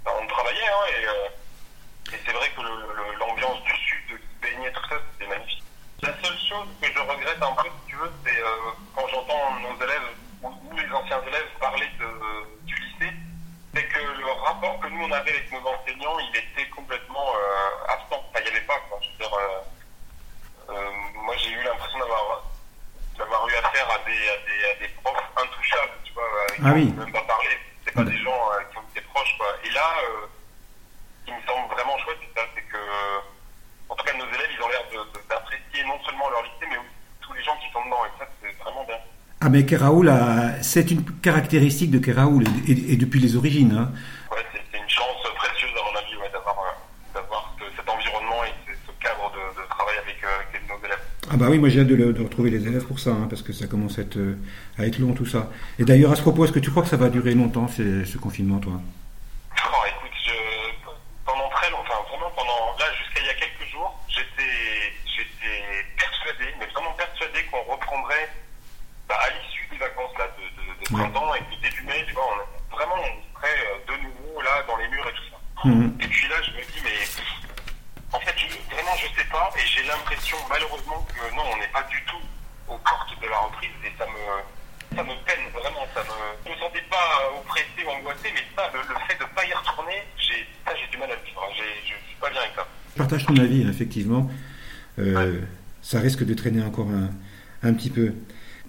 on 0.06 0.26
travaillait, 0.26 0.66
hein, 0.66 0.86
et, 0.88 1.06
euh, 1.06 2.14
et 2.14 2.20
c'est 2.24 2.32
vrai 2.32 2.50
que 2.56 3.18
l'ambiance 3.18 3.62
du 3.64 3.72
sud 3.72 4.18
qui 4.18 4.36
baignait 4.40 4.72
tout 4.72 4.88
ça, 4.88 4.96
c'était 5.12 5.28
magnifique. 5.28 5.62
La 6.00 6.14
seule 6.22 6.38
chose 6.38 6.68
que 6.80 6.90
je 6.90 6.98
regrette 7.00 7.42
un 7.42 7.52
peu, 7.52 7.68
si 7.68 7.90
tu 7.90 7.96
veux, 7.96 8.12
c'est 8.24 8.40
euh, 8.40 8.70
quand 8.94 9.06
j'entends 9.08 9.60
nos 9.60 9.76
élèves 9.84 10.08
ou, 10.42 10.48
ou, 10.48 10.76
les 10.76 10.90
anciens 10.90 11.20
élèves 11.28 11.48
parler 11.60 11.88
de, 12.00 12.64
du 12.64 12.74
lycée, 12.74 13.12
c'est 13.74 13.84
que 13.84 14.00
le 14.00 14.30
rapport 14.44 14.78
que 14.80 14.88
nous 14.88 15.04
on 15.04 15.12
avait 15.12 15.30
avec 15.30 15.50
nos 15.50 15.66
enseignants, 15.66 16.18
il 16.18 16.36
était 16.36 16.68
complètement 16.70 17.34
euh, 17.34 17.92
absent. 17.92 18.22
Enfin, 18.28 18.40
il 18.40 18.44
n'y 18.44 18.50
avait 18.50 18.66
pas. 18.66 18.78
Quoi. 18.88 18.98
Je 19.00 19.08
veux 19.10 19.16
dire, 19.16 19.34
euh, 19.34 20.72
euh, 20.72 20.90
moi, 21.24 21.34
j'ai 21.38 21.50
eu 21.50 21.62
l'impression 21.62 21.98
d'avoir 21.98 22.44
d'avoir 23.16 23.48
eu 23.48 23.54
affaire 23.54 23.88
à 23.90 23.98
des, 24.08 24.28
à 24.28 24.36
des, 24.46 24.70
à 24.70 24.86
des 24.86 24.88
profs 25.02 25.16
intouchables, 25.36 25.92
tu 26.04 26.12
vois, 26.12 26.24
avec 26.48 26.60
ah 26.64 26.72
oui. 26.74 26.86
qui 26.86 26.94
on 26.98 27.04
même 27.04 27.12
pas 27.12 27.22
parler. 27.22 27.58
C'est 27.84 27.94
pas 27.94 28.04
des 28.04 28.18
gens 28.18 28.50
euh, 28.52 28.62
qui 28.70 28.78
ont 28.78 28.84
été 28.90 29.00
proches, 29.12 29.36
quoi. 29.38 29.51
Et 29.64 29.70
là, 29.70 29.88
euh, 30.04 30.26
ce 31.20 31.26
qui 31.26 31.32
me 31.32 31.42
semble 31.46 31.72
vraiment 31.72 31.98
chouette, 31.98 32.18
c'est 32.20 32.40
ça, 32.40 32.46
c'est 32.54 32.62
que, 32.62 32.82
en 33.88 33.94
tout 33.94 34.04
cas, 34.04 34.12
nos 34.14 34.26
élèves, 34.26 34.50
ils 34.56 34.62
ont 34.62 34.68
l'air 34.68 34.84
d'apprécier 35.28 35.84
non 35.84 35.98
seulement 36.04 36.30
leur 36.30 36.42
lycée, 36.42 36.66
mais 36.70 36.78
aussi 36.78 36.96
tous 37.20 37.32
les 37.32 37.44
gens 37.44 37.56
qui 37.58 37.72
sont 37.72 37.84
dedans. 37.84 38.04
Et 38.06 38.18
ça, 38.18 38.28
c'est 38.42 38.52
vraiment 38.62 38.84
bien. 38.84 38.98
Ah 39.44 39.48
mais 39.48 39.66
Keraoul, 39.66 40.08
c'est 40.60 40.92
une 40.92 41.02
caractéristique 41.20 41.90
de 41.90 41.98
Keraoul 41.98 42.44
et, 42.68 42.96
depuis 42.96 43.18
les 43.18 43.34
origines. 43.34 43.72
Hein. 43.72 43.90
Ouais, 44.30 44.38
c'est 44.54 44.78
une 44.78 44.88
chance 44.88 45.16
précieuse 45.34 45.72
à 45.76 45.90
mon 45.90 45.98
avis 45.98 46.32
d'avoir 47.12 47.52
cet 47.76 47.88
environnement 47.88 48.44
et 48.44 48.52
ce 48.68 48.92
cadre 49.04 49.32
de, 49.32 49.68
travail 49.68 49.96
avec, 49.98 50.22
euh, 50.22 50.58
nos 50.68 50.86
élèves. 50.86 51.02
Ah 51.28 51.36
bah 51.36 51.46
oui, 51.50 51.58
moi 51.58 51.70
j'ai 51.70 51.80
hâte 51.80 51.88
de, 51.88 52.22
retrouver 52.22 52.50
les 52.50 52.68
élèves 52.68 52.84
pour 52.86 53.00
ça, 53.00 53.10
hein, 53.10 53.26
parce 53.28 53.42
que 53.42 53.52
ça 53.52 53.66
commence 53.66 53.98
à 53.98 54.02
être, 54.02 54.16
euh, 54.16 54.38
à 54.78 54.86
être 54.86 55.00
long 55.00 55.12
tout 55.12 55.26
ça. 55.26 55.50
Et 55.80 55.84
d'ailleurs 55.84 56.12
à 56.12 56.14
ce 56.14 56.22
propos, 56.22 56.44
est-ce 56.44 56.52
que 56.52 56.60
tu 56.60 56.70
crois 56.70 56.84
que 56.84 56.88
ça 56.88 56.96
va 56.96 57.08
durer 57.08 57.34
longtemps 57.34 57.66
ce 57.66 58.16
confinement, 58.18 58.60
toi 58.60 58.74
oh, 58.78 59.84
écoute, 59.88 60.16
je, 60.24 60.30
pendant 61.26 61.48
très 61.48 61.68
longtemps, 61.68 61.98
enfin 61.98 62.16
vraiment 62.16 62.30
pendant, 62.36 62.78
là 62.78 62.86
jusqu'à 62.96 63.20
il 63.22 63.26
y 63.26 63.30
a 63.30 63.34
quelques 63.34 63.68
jours, 63.72 63.92
j'étais 64.06 64.94
persuadé, 65.98 66.54
mais 66.60 66.66
vraiment 66.66 66.92
persuadé 66.92 67.42
qu'on 67.50 67.72
reprendrait 67.72 68.30
bah, 69.08 69.18
à 69.18 69.32
Mhm. 75.64 75.96
Et 76.00 76.08
puis 76.08 76.28
là, 76.28 76.36
je 76.42 76.50
me 76.50 76.62
dis, 76.62 76.82
mais 76.82 76.98
en 78.12 78.18
fait, 78.18 78.34
vraiment, 78.70 78.96
je 78.96 79.06
sais 79.14 79.28
pas, 79.30 79.48
et 79.56 79.66
j'ai 79.66 79.84
l'impression, 79.84 80.36
malheureusement, 80.48 81.06
que 81.06 81.34
non, 81.36 81.44
on 81.52 81.56
n'est 81.56 81.68
pas 81.68 81.84
du 81.84 82.02
tout 82.04 82.22
aux 82.66 82.78
portes 82.78 83.14
de 83.22 83.28
la 83.28 83.38
reprise, 83.38 83.70
et 83.84 83.92
ça 83.96 84.04
me, 84.06 84.96
ça 84.96 85.02
me 85.04 85.14
peine 85.24 85.46
vraiment. 85.54 85.86
Ça 85.94 86.02
me, 86.02 86.10
je 86.44 86.50
me 86.50 86.56
sentais 86.58 86.82
pas 86.90 87.30
oppressé 87.38 87.86
ou 87.86 87.90
angoissé, 87.90 88.32
mais 88.34 88.42
ça, 88.56 88.70
le, 88.74 88.82
fait 89.06 89.18
de 89.20 89.24
pas 89.34 89.44
y 89.44 89.52
retourner, 89.52 90.02
j'ai, 90.18 90.48
ça, 90.66 90.74
j'ai 90.74 90.86
du 90.88 90.98
mal 90.98 91.12
à 91.12 91.16
vivre. 91.16 91.48
Je 91.54 91.62
suis 91.62 92.16
pas 92.20 92.30
bien 92.30 92.40
avec 92.40 92.54
ça. 92.56 92.66
Je 92.94 92.98
partage 92.98 93.26
ton 93.26 93.36
avis, 93.36 93.62
effectivement. 93.92 94.30
Euh, 94.98 95.40
ça 95.82 96.00
risque 96.00 96.24
de 96.24 96.34
traîner 96.34 96.62
encore 96.62 96.88
un, 97.62 97.72
petit 97.74 97.90
peu. 97.90 98.12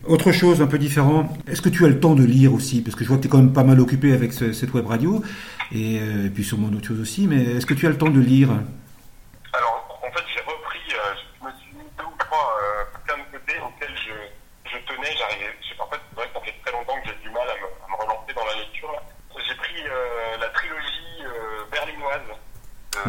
Autre 0.06 0.32
chose 0.32 0.62
un 0.62 0.68
peu 0.68 0.78
différent, 0.78 1.32
est-ce 1.48 1.62
que 1.62 1.70
tu 1.70 1.86
as 1.86 1.88
le 1.88 2.00
temps 2.00 2.16
de 2.16 2.24
lire 2.24 2.54
aussi? 2.54 2.82
Parce 2.82 2.96
que 2.96 3.04
je 3.04 3.10
vois 3.10 3.18
que 3.18 3.22
tu 3.22 3.28
es 3.28 3.32
quand 3.32 3.38
même 3.38 3.54
pas 3.54 3.64
mal 3.64 3.80
occupé 3.80 4.14
avec 4.14 4.34
cette 4.34 4.74
web 4.74 4.86
radio, 4.88 5.24
et, 5.72 6.00
euh, 6.02 6.30
puis 6.34 6.44
sûrement 6.44 6.68
d'autres 6.68 6.88
choses 6.88 7.00
aussi, 7.00 7.28
mais 7.28 7.42
est-ce 7.56 7.66
que 7.66 7.74
tu 7.74 7.86
as 7.88 7.90
le 7.90 7.98
temps 7.98 8.10
de 8.10 8.20
lire 8.20 8.50
Alors, 9.54 10.02
en 10.04 10.12
fait, 10.12 10.24
j'ai 10.34 10.42
repris, 10.42 10.84
euh, 10.92 11.14
je 11.16 11.46
me 11.46 11.52
suis 11.62 11.72
mis 11.78 11.88
deux 11.98 12.04
ou 12.04 12.18
trois 12.18 12.58
euh, 12.60 12.84
bouquins 12.98 13.20
de 13.24 13.38
côté 13.38 13.54
auxquels 13.64 13.96
je, 13.96 14.72
je 14.72 14.78
tenais, 14.84 15.16
j'arrivais, 15.16 15.54
en 15.80 15.88
fait, 15.88 16.02
c'est 16.10 16.16
vrai 16.16 16.28
que 16.28 16.34
ça 16.34 16.42
fait 16.42 16.56
très 16.66 16.72
longtemps 16.74 17.00
que 17.00 17.08
j'ai 17.08 17.24
du 17.24 17.30
mal 17.30 17.48
à 17.48 17.56
me, 17.56 17.68
à 17.72 17.88
me, 17.88 17.96
relancer 18.04 18.34
dans 18.36 18.46
la 18.46 18.56
lecture. 18.60 18.92
J'ai 19.48 19.56
pris 19.56 19.88
euh, 19.88 20.38
la 20.42 20.50
trilogie 20.50 21.24
berlinoise 21.72 22.28
de 22.92 23.00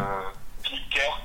Philippe 0.62 0.90
Kerr. 0.90 1.24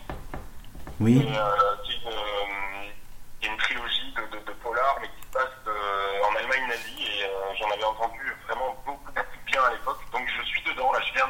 Oui. 0.99 1.15
qui 1.15 1.91
est 1.93 2.11
une, 2.11 3.49
une 3.51 3.57
trilogie 3.57 4.13
de, 4.17 4.37
de, 4.37 4.43
de 4.43 4.51
polar, 4.61 4.97
mais 5.01 5.07
qui 5.07 5.25
passe 5.31 5.47
euh, 5.67 6.27
en 6.29 6.35
Allemagne 6.35 6.67
nazie 6.67 7.07
et 7.07 7.23
euh, 7.23 7.55
j'en 7.57 7.71
avais 7.71 7.83
entendu 7.85 8.19
vraiment 8.45 8.75
beaucoup, 8.85 8.99
beaucoup 9.05 9.15
de 9.15 9.51
bien 9.51 9.63
à 9.63 9.71
l'époque. 9.71 9.99
Donc 10.11 10.27
je 10.27 10.45
suis 10.45 10.61
dedans, 10.63 10.91
là 10.91 10.99
je 11.07 11.13
viens 11.13 11.27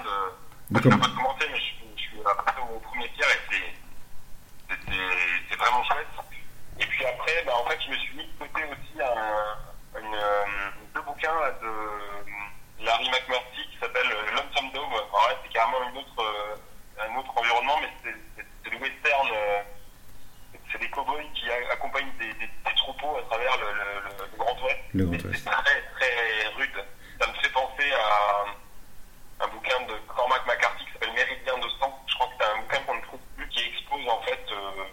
de. 0.71 0.81
Je 0.81 0.87
ne 0.87 0.95
pas 0.95 1.07
commenter, 1.09 1.47
mais 1.51 1.57
je, 1.59 1.73
je 1.95 2.01
suis 2.01 2.17
au 2.19 2.79
premier 2.79 3.09
tiers 3.13 3.27
et 3.29 3.73
c'est 5.49 5.55
vraiment 5.57 5.83
chouette. 5.83 6.07
Et 6.79 6.85
puis 6.85 7.05
après, 7.05 7.43
bah, 7.45 7.53
en 7.57 7.69
fait, 7.69 7.79
je 7.85 7.91
me 7.91 7.97
suis 7.97 8.15
mis 8.15 8.25
de 8.25 8.33
côté 8.39 8.63
aussi 8.65 9.01
un, 9.01 9.99
une, 9.99 10.13
euh, 10.13 10.45
deux 10.93 11.01
bouquins 11.01 11.33
là, 11.39 11.51
de 11.61 12.83
Larry 12.83 13.09
McMurtry 13.09 13.67
qui 13.71 13.77
s'appelle 13.79 14.07
Lonesome 14.09 14.71
Dome. 14.73 14.93
En 15.11 15.23
vrai, 15.23 15.37
c'est 15.43 15.51
carrément 15.51 15.89
une 15.89 15.97
autre, 15.97 16.57
un 16.99 17.15
autre 17.15 17.37
environnement, 17.37 17.79
mais 17.81 17.89
c'est 18.03 18.69
le 18.71 18.77
western 18.77 19.27
c'est 20.71 20.79
des 20.79 20.89
cow-boys 20.89 21.23
qui 21.33 21.49
accompagnent 21.71 22.11
des, 22.19 22.33
des, 22.33 22.47
des, 22.47 22.75
troupeaux 22.75 23.17
à 23.17 23.23
travers 23.23 23.57
le, 23.57 23.73
le, 23.73 24.31
le 24.31 24.37
Grand 24.37 24.61
Ouest. 24.63 24.79
Le 24.93 25.05
Grand 25.05 25.13
Ouest. 25.13 25.43
C'est 25.43 25.49
très, 25.49 25.81
très 25.95 26.47
rude. 26.55 26.85
Ça 27.19 27.27
me 27.27 27.33
fait 27.33 27.49
penser 27.49 27.91
à 27.91 28.45
un 29.43 29.47
bouquin 29.47 29.79
de 29.87 29.93
Cormac 30.07 30.45
McCarthy 30.45 30.85
qui 30.85 30.91
s'appelle 30.93 31.13
Méridien 31.13 31.57
de 31.57 31.69
sang. 31.79 32.03
Je 32.07 32.15
crois 32.15 32.27
que 32.27 32.33
c'est 32.39 32.51
un 32.51 32.61
bouquin 32.61 32.79
qu'on 32.85 32.95
ne 32.95 33.01
trouve 33.01 33.19
plus 33.35 33.47
qui 33.49 33.67
expose 33.67 34.07
en 34.07 34.21
fait 34.21 34.45
euh, 34.51 34.83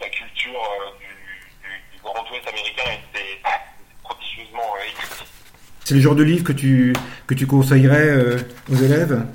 la 0.00 0.08
culture 0.08 0.62
euh, 0.62 0.98
du, 0.98 1.06
du, 1.06 1.96
du, 1.96 2.02
Grand 2.02 2.30
Ouest 2.30 2.46
américain 2.46 2.90
et 2.92 3.00
c'est 3.14 3.42
prodigieusement 4.02 4.74
euh, 4.76 4.88
écrit. 4.88 5.26
C'est 5.92 5.98
le 5.98 6.04
genre 6.04 6.14
de 6.14 6.22
livre 6.24 6.42
que 6.42 6.56
tu, 6.56 6.94
que 7.26 7.34
tu 7.34 7.46
conseillerais 7.46 8.08
euh, 8.08 8.40
aux 8.72 8.76
élèves 8.76 9.26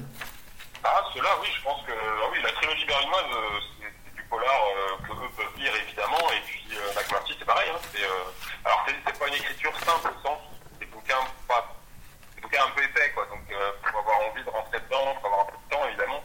Ah, 0.83 1.05
ceux-là, 1.13 1.29
oui, 1.39 1.47
je 1.55 1.61
pense 1.61 1.85
que 1.85 1.93
ah 1.93 2.25
oui, 2.33 2.39
la 2.41 2.49
trilogie 2.49 2.83
berlinoise, 2.87 3.29
c'est 3.77 4.15
du 4.17 4.23
polar 4.27 4.57
que 5.05 5.11
eux 5.13 5.29
peuvent 5.37 5.53
lire 5.61 5.71
évidemment, 5.85 6.17
et 6.33 6.41
puis 6.49 6.65
euh, 6.73 6.97
McMurtry 6.97 7.35
c'est 7.37 7.45
pareil. 7.45 7.69
Hein, 7.69 7.77
c'est, 7.93 8.01
euh, 8.01 8.65
alors 8.65 8.87
c'est, 8.89 9.19
pas 9.19 9.27
une 9.27 9.35
écriture 9.35 9.71
simple 9.85 10.09
au 10.09 10.27
sens, 10.27 10.39
des 10.79 10.87
bouquins, 10.87 11.29
pas, 11.47 11.77
des 12.33 12.41
bouquins 12.41 12.65
un 12.65 12.73
peu 12.73 12.81
épais, 12.81 13.11
quoi. 13.13 13.27
Donc 13.29 13.45
euh, 13.53 13.71
faut 13.93 13.99
avoir 13.99 14.17
envie 14.25 14.43
de 14.43 14.49
rentrer 14.49 14.79
dedans, 14.79 15.13
faut 15.21 15.27
avoir 15.27 15.45
un 15.45 15.51
peu 15.53 15.61
de 15.61 15.69
temps 15.69 15.87
évidemment. 15.87 16.23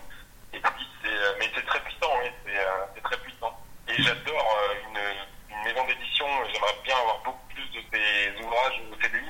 Et 0.55 0.61
puis 0.61 0.89
c'est, 1.05 1.19
mais 1.41 1.53
c'est 1.55 1.67
très 1.67 1.81
puissant, 1.85 2.09
oui, 2.25 2.33
c'est, 2.47 2.57
c'est 2.97 3.03
très 3.05 3.21
puissant. 3.21 3.53
Et 3.87 4.01
j'adore 4.01 4.49
une, 4.81 4.97
une, 4.97 5.63
maison 5.69 5.85
d'édition. 5.85 6.25
J'aimerais 6.49 6.81
bien 6.85 6.97
avoir 6.97 7.21
beaucoup 7.21 7.45
plus 7.53 7.69
de 7.77 7.85
ces 7.93 8.33
ouvrages 8.41 8.81
au 8.89 8.97
CDI. 8.97 9.29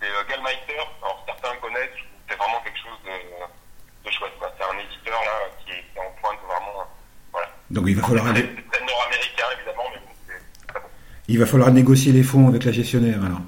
C'est 0.00 0.28
Gallmeister. 0.28 0.78
Alors 1.02 1.24
certains 1.26 1.56
connaissent. 1.56 1.98
C'est 2.28 2.36
vraiment 2.36 2.60
quelque 2.60 2.78
chose 2.78 2.98
de, 3.04 4.08
de 4.08 4.14
chouette. 4.14 4.32
Quoi. 4.38 4.52
C'est 4.56 4.64
un 4.64 4.78
éditeur 4.78 5.20
là 5.24 5.48
qui 5.64 5.72
est, 5.72 5.82
qui 5.92 5.98
est 5.98 6.00
en 6.00 6.10
pointe 6.20 6.38
vraiment. 6.46 6.86
Voilà. 7.32 7.48
Donc 7.70 7.84
il 7.88 7.96
va 7.96 8.06
falloir. 8.06 8.26
C'est, 8.36 8.48
c'est 8.72 8.84
nord-américain 8.84 9.46
évidemment, 9.56 9.84
mais 9.92 10.00
bon, 10.00 10.12
c'est 10.26 10.66
très 10.68 10.80
bon. 10.80 10.88
Il 11.26 11.37
va 11.37 11.37
falloir 11.48 11.70
négocier 11.72 12.12
les 12.12 12.22
fonds 12.22 12.48
avec 12.48 12.64
la 12.64 12.72
gestionnaire 12.72 13.18
alors. 13.24 13.40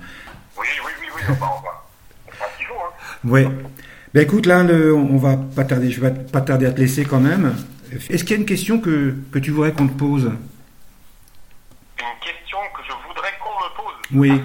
Oui, 0.59 0.67
oui, 0.85 0.93
oui, 1.01 1.09
oui, 1.17 1.23
on 1.29 1.33
va, 1.35 1.47
on 1.59 1.63
va. 1.63 2.47
Qu'il 2.57 2.67
faut, 2.67 2.75
hein. 2.75 2.93
Oui. 3.25 3.47
Ben 4.13 4.23
écoute, 4.25 4.47
là, 4.47 4.63
le, 4.65 4.93
on 4.95 5.19
va 5.19 5.37
pas 5.37 5.65
tarder, 5.65 5.91
je 5.91 6.01
vais 6.01 6.11
pas 6.11 6.41
tarder 6.41 6.67
à 6.67 6.73
te 6.73 6.81
laisser 6.81 7.05
quand 7.05 7.21
même. 7.21 7.55
Est-ce 8.09 8.25
qu'il 8.25 8.31
y 8.31 8.39
a 8.39 8.41
une 8.41 8.47
question 8.47 8.81
que, 8.81 9.15
que 9.33 9.39
tu 9.39 9.51
voudrais 9.53 9.73
qu'on 9.73 9.87
te 9.87 9.93
pose? 9.97 10.25
Une 11.99 12.21
question 12.21 12.59
que 12.75 12.83
je 12.89 12.93
voudrais 13.07 13.33
qu'on 13.43 13.55
me 13.63 13.69
pose 13.77 13.95
Oui. 14.13 14.43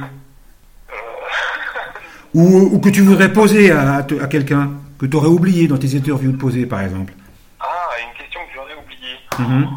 Euh... 0.90 0.94
ou, 2.34 2.76
ou, 2.76 2.80
que 2.80 2.90
tu 2.90 3.02
voudrais 3.02 3.32
poser 3.34 3.72
à, 3.72 3.96
à, 3.96 3.98
à 4.00 4.28
quelqu'un, 4.28 4.72
que 5.00 5.06
tu 5.08 5.16
aurais 5.16 5.28
oublié 5.30 5.68
dans 5.68 5.78
tes 5.78 5.96
interviews 5.96 6.32
de 6.32 6.38
poser, 6.38 6.66
par 6.66 6.82
exemple 6.82 7.14
Ah, 7.60 7.90
une 8.06 8.14
question 8.20 8.42
que 8.48 8.54
j'aurais 8.56 8.76
oubliée. 8.84 9.18
Mm 9.40 9.46
-hmm. 9.46 9.68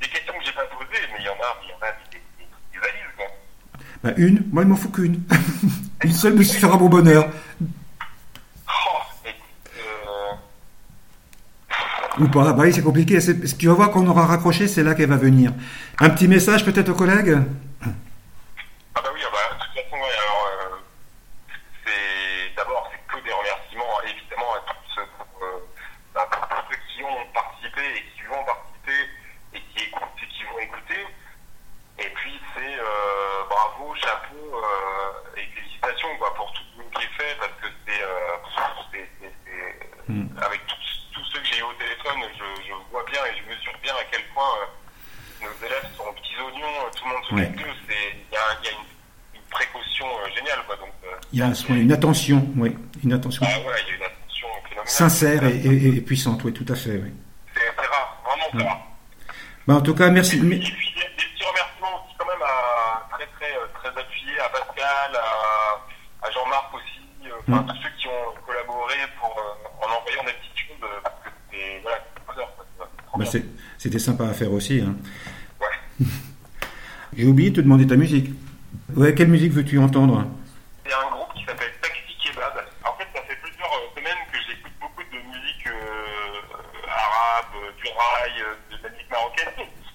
Des 0.00 0.08
questions 0.08 0.34
que 0.38 0.44
j'ai 0.46 0.52
pas 0.52 0.66
posées, 0.78 1.04
mais 1.12 1.18
il 1.22 1.26
y 1.26 1.28
en 1.28 1.40
a, 1.48 1.50
il 1.64 1.68
y 1.70 1.72
en 1.74 1.82
a 1.86 1.90
des, 2.10 2.18
des, 2.38 2.46
des 2.72 2.80
valises, 2.84 3.12
quoi. 3.18 3.26
Ben, 4.02 4.14
une 4.16 4.44
Moi, 4.52 4.62
il 4.62 4.68
m'en 4.68 4.76
faut 4.76 4.90
qu'une. 4.90 5.22
une 6.04 6.12
seule 6.12 6.34
me 6.34 6.44
suffira 6.44 6.76
mon 6.76 6.88
bonheur. 6.88 7.28
Oh, 7.60 9.26
euh... 9.76 10.34
Ou 12.20 12.28
pas, 12.28 12.52
bah 12.52 12.62
oui, 12.64 12.72
c'est 12.72 12.82
compliqué. 12.82 13.18
Tu 13.58 13.66
vas 13.66 13.74
voir 13.74 13.90
qu'on 13.90 14.06
aura 14.06 14.26
raccroché, 14.26 14.68
c'est 14.68 14.84
là 14.84 14.94
qu'elle 14.94 15.08
va 15.08 15.16
venir. 15.16 15.52
Un 16.00 16.10
petit 16.10 16.28
message 16.28 16.64
peut-être 16.64 16.90
aux 16.90 16.94
collègues 16.94 17.38
Ah 17.82 17.88
bah 18.94 19.10
oui, 19.12 19.20
bah, 19.32 19.38
de 19.50 19.64
toute 19.64 19.84
façon, 19.84 19.96
ouais, 19.96 20.14
alors, 20.22 20.46
euh, 20.46 20.76
c'est 21.84 22.54
d'abord, 22.56 22.88
c'est 22.92 23.02
que 23.12 23.24
des 23.24 23.32
remerciements, 23.32 23.98
évidemment, 24.04 24.54
à 24.54 24.60
tous 24.70 24.94
ceux, 24.94 25.06
pour, 25.18 25.42
euh, 25.42 25.58
bah, 26.14 26.28
pour 26.30 26.46
tous 26.46 26.70
ceux 26.70 26.78
qui 26.94 27.02
ont 27.02 27.26
participé 27.34 27.82
et 27.82 28.02
qui 28.14 28.22
vont 28.30 28.44
participer 28.46 29.00
et 29.54 29.60
qui 29.74 29.84
écoutent 29.90 30.22
et 30.22 30.28
qui 30.30 30.44
vont 30.44 30.58
écouter. 30.60 31.02
Et 31.98 32.10
puis, 32.14 32.38
c'est 32.54 32.78
euh, 32.78 33.47
bravo, 33.58 33.94
chapeau 33.96 34.54
euh, 34.54 35.36
et 35.36 35.42
félicitations 35.54 36.16
quoi, 36.18 36.32
pour 36.34 36.52
tout 36.52 36.62
le 36.78 36.84
qui 36.94 37.04
est 37.04 37.14
fait, 37.18 37.36
parce 37.38 37.52
que 37.60 37.66
c'est, 37.86 38.02
mm. 40.12 40.26
avec 40.40 40.60
tous, 40.66 41.24
ceux 41.32 41.40
que 41.40 41.46
j'ai 41.46 41.58
eu 41.58 41.62
au 41.62 41.72
téléphone, 41.74 42.22
je, 42.38 42.62
je, 42.62 42.72
vois 42.90 43.04
bien 43.10 43.20
et 43.26 43.34
je 43.36 43.50
mesure 43.50 43.74
bien 43.82 43.94
à 43.94 44.04
quel 44.10 44.22
point 44.34 44.54
nos 45.42 45.66
élèves 45.66 45.88
sont 45.96 46.12
petits 46.14 46.38
oignons, 46.40 46.90
tout 46.94 47.04
le 47.04 47.10
monde 47.10 47.24
s'occupe 47.24 47.56
d'eux, 47.56 47.74
il 47.88 48.32
y 48.32 48.36
a, 48.36 48.64
y 48.64 48.68
a 48.68 48.78
une, 48.78 48.86
précaution 49.50 50.06
euh, 50.06 50.28
géniale. 50.36 50.58
Quoi, 50.66 50.76
donc, 50.76 50.92
euh, 51.04 51.16
il 51.32 51.38
y 51.38 51.42
a 51.42 51.46
un 51.46 51.54
soin, 51.54 51.74
une 51.76 51.90
attention, 51.90 52.46
oui, 52.56 52.76
une 53.02 53.14
attention. 53.14 53.46
Ah 53.48 53.58
ouais, 53.60 53.76
il 53.86 53.88
y 53.88 53.92
a 53.92 53.96
une 53.96 54.02
attention 54.02 54.48
phénoménale. 54.68 54.88
Sincère 54.88 55.44
et, 55.44 55.56
et, 55.56 55.96
et, 55.96 56.00
puissante, 56.02 56.44
oui, 56.44 56.52
tout 56.52 56.70
à 56.70 56.76
fait. 56.76 57.00
Oui. 57.02 57.12
C'est 57.56 57.86
rare, 57.86 58.22
vraiment 58.24 58.58
ouais. 58.58 58.68
rare. 58.68 58.88
Bah, 59.66 59.74
en 59.74 59.80
tout 59.80 59.94
cas, 59.94 60.10
merci. 60.10 60.36
Et 60.36 60.40
puis, 60.40 60.56
et 60.56 60.58
puis 60.58 60.94
des, 60.94 61.00
des, 61.00 61.28
petits 61.34 61.44
remerciements 61.44 62.04
aussi 62.04 62.14
quand 62.18 62.26
même 62.26 62.42
à, 62.42 63.18
très 63.38 63.56
très 63.82 64.00
appuyés 64.00 64.38
à 64.40 64.48
Pascal, 64.48 65.16
à, 65.16 66.26
à 66.26 66.30
Jean-Marc 66.30 66.74
aussi, 66.74 67.26
euh, 67.26 67.34
enfin, 67.46 67.62
mm. 67.62 67.66
tous 67.66 67.76
ceux 67.82 67.90
qui 67.98 68.08
ont 68.08 68.34
collaboré 68.46 68.94
pour, 69.20 69.36
euh, 69.38 69.84
en 69.84 69.98
envoyant 69.98 70.24
des 70.24 70.32
petites 70.32 70.68
choses, 70.68 70.88
parce 71.02 71.14
que 71.24 71.30
c'était 71.50 71.80
voilà, 71.82 71.98
bah, 73.16 73.24
c'était 73.78 73.98
sympa 73.98 74.24
à 74.24 74.32
faire 74.32 74.52
aussi. 74.52 74.80
Hein. 74.80 74.94
Ouais. 75.60 76.06
J'ai 77.16 77.26
oublié 77.26 77.50
de 77.50 77.56
te 77.56 77.60
demander 77.60 77.86
ta 77.86 77.96
musique. 77.96 78.30
Ouais, 78.94 79.14
quelle 79.14 79.28
musique 79.28 79.52
veux-tu 79.52 79.78
entendre? 79.78 80.24
Il 80.84 80.90
y 80.90 80.94
a 80.94 81.00
un 81.00 81.10
groupe 81.10 81.34
qui 81.34 81.44
s'appelle 81.44 81.72
Taxi 81.80 82.16
Kebab. 82.22 82.52
En 82.84 82.96
fait, 82.96 83.08
ça 83.14 83.22
fait 83.26 83.36
plusieurs 83.42 83.70
semaines 83.96 84.22
que 84.30 84.38
j'écoute 84.46 84.72
beaucoup 84.80 85.02
de 85.02 85.18
musique 85.18 85.66
euh, 85.66 86.88
arabe, 86.88 87.54
du 87.76 87.88
rail, 87.88 88.44
de 88.70 88.76
la 88.82 88.90
musique 88.90 89.10
marocaine. 89.10 89.48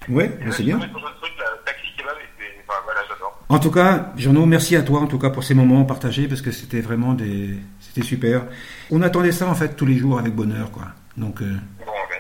Ouais, 0.10 0.52
c'est 0.52 0.63
bien. 0.63 0.80
Truc, 0.80 1.34
là, 1.39 1.46
Taxi 1.65 1.88
Kebab, 1.98 2.17
et 2.17 2.62
enfin, 2.67 2.80
voilà, 2.84 3.02
j'adore. 3.08 3.39
En 3.54 3.60
tout 3.60 3.70
cas, 3.72 4.12
Jeannot, 4.18 4.48
merci 4.48 4.76
à 4.76 4.82
toi 4.82 5.00
en 5.02 5.06
tout 5.08 5.20
cas 5.20 5.30
pour 5.30 5.44
ces 5.44 5.54
moments 5.54 5.84
partagés 5.86 6.28
parce 6.28 6.42
que 6.42 6.52
c'était 6.52 6.82
vraiment 6.82 7.13
des, 7.13 7.54
c'était 7.80 8.02
super. 8.02 8.46
On 8.89 9.02
attendait 9.04 9.32
ça 9.32 9.48
en 9.48 9.54
fait 9.54 9.76
tous 9.76 9.86
les 9.86 9.96
jours 9.98 10.18
avec 10.18 10.34
bonheur, 10.34 10.72
quoi. 10.72 10.86
Donc. 11.18 11.39
Euh... 11.42 11.46
Bon, 11.86 11.94
ben, 12.10 12.20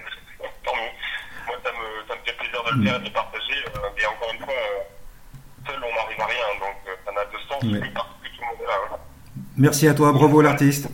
tant 0.63 0.71
mieux. 0.75 0.91
Moi, 1.47 1.55
ça 1.63 1.71
me, 1.71 2.07
ça 2.07 2.13
me 2.19 2.23
fait 2.23 2.37
plaisir 2.37 2.59
de 2.67 2.77
le 2.77 2.83
faire, 2.87 3.01
de 3.01 3.09
partager. 3.09 3.59
Euh, 3.65 3.99
et 3.99 4.05
encore 4.05 4.31
une 4.31 4.45
fois, 4.45 4.53
euh, 4.53 5.65
seul 5.71 5.79
on 5.79 5.95
n'arrive 5.95 6.21
à 6.21 6.25
rien, 6.27 6.49
donc 6.59 6.75
euh, 6.87 6.91
ça 7.03 7.11
n'a 7.11 7.25
de 7.25 7.37
sens 7.49 7.63
Ouais. 7.63 7.87
que 7.89 7.93
parce 7.95 8.07
que 8.21 8.27
tout 8.27 8.41
le 8.41 8.45
monde 8.45 8.61
est 8.61 8.67
là. 8.67 8.77
hein. 8.93 8.97
Merci 9.57 9.87
à 9.87 9.93
toi, 9.95 10.11
bravo 10.11 10.39
l'artiste. 10.41 10.87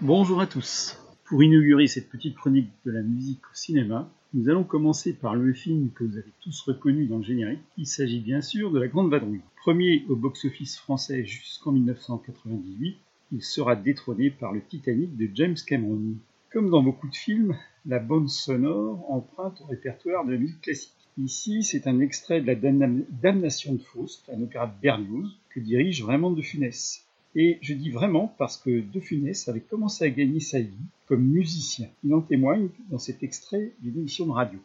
Bonjour 0.00 0.40
à 0.40 0.46
tous. 0.46 0.96
Pour 1.24 1.42
inaugurer 1.42 1.88
cette 1.88 2.08
petite 2.08 2.36
chronique 2.36 2.70
de 2.86 2.92
la 2.92 3.02
musique 3.02 3.44
au 3.44 3.54
cinéma, 3.54 4.08
nous 4.32 4.48
allons 4.48 4.62
commencer 4.62 5.12
par 5.12 5.34
le 5.34 5.52
film 5.52 5.90
que 5.90 6.04
vous 6.04 6.16
avez 6.16 6.32
tous 6.40 6.60
reconnu 6.60 7.06
dans 7.06 7.18
le 7.18 7.24
générique. 7.24 7.64
Il 7.76 7.86
s'agit 7.88 8.20
bien 8.20 8.40
sûr 8.40 8.70
de 8.70 8.78
La 8.78 8.86
Grande 8.86 9.10
Vadrouille. 9.10 9.40
Premier 9.56 10.04
au 10.08 10.14
box-office 10.14 10.78
français 10.78 11.24
jusqu'en 11.24 11.72
1998, 11.72 12.96
il 13.32 13.42
sera 13.42 13.74
détrôné 13.74 14.30
par 14.30 14.52
le 14.52 14.60
Titanic 14.60 15.16
de 15.16 15.28
James 15.34 15.56
Cameron. 15.66 16.14
Comme 16.52 16.70
dans 16.70 16.84
beaucoup 16.84 17.08
de 17.08 17.16
films, 17.16 17.56
la 17.84 17.98
bande 17.98 18.28
sonore 18.28 19.04
emprunte 19.10 19.60
au 19.62 19.64
répertoire 19.64 20.24
de 20.24 20.30
la 20.30 20.38
musique 20.38 20.60
classique. 20.60 20.94
Ici, 21.20 21.64
c'est 21.64 21.88
un 21.88 21.98
extrait 21.98 22.40
de 22.40 22.46
la 22.46 22.54
Damnation 22.54 23.74
de 23.74 23.82
Faust, 23.82 24.30
un 24.32 24.42
opéra 24.42 24.68
de 24.68 24.80
Berlioz, 24.80 25.36
que 25.50 25.58
dirige 25.58 26.04
vraiment 26.04 26.30
De 26.30 26.40
Funès. 26.40 27.04
Et 27.34 27.58
je 27.60 27.74
dis 27.74 27.90
vraiment 27.90 28.34
parce 28.38 28.56
que 28.56 28.80
De 28.80 29.00
Funès 29.00 29.48
avait 29.48 29.60
commencé 29.60 30.04
à 30.04 30.10
gagner 30.10 30.40
sa 30.40 30.60
vie 30.60 30.86
comme 31.06 31.22
musicien. 31.22 31.88
Il 32.04 32.14
en 32.14 32.20
témoigne 32.20 32.68
dans 32.90 32.98
cet 32.98 33.22
extrait 33.22 33.72
d'une 33.80 33.98
émission 33.98 34.26
de 34.26 34.32
radio. 34.32 34.58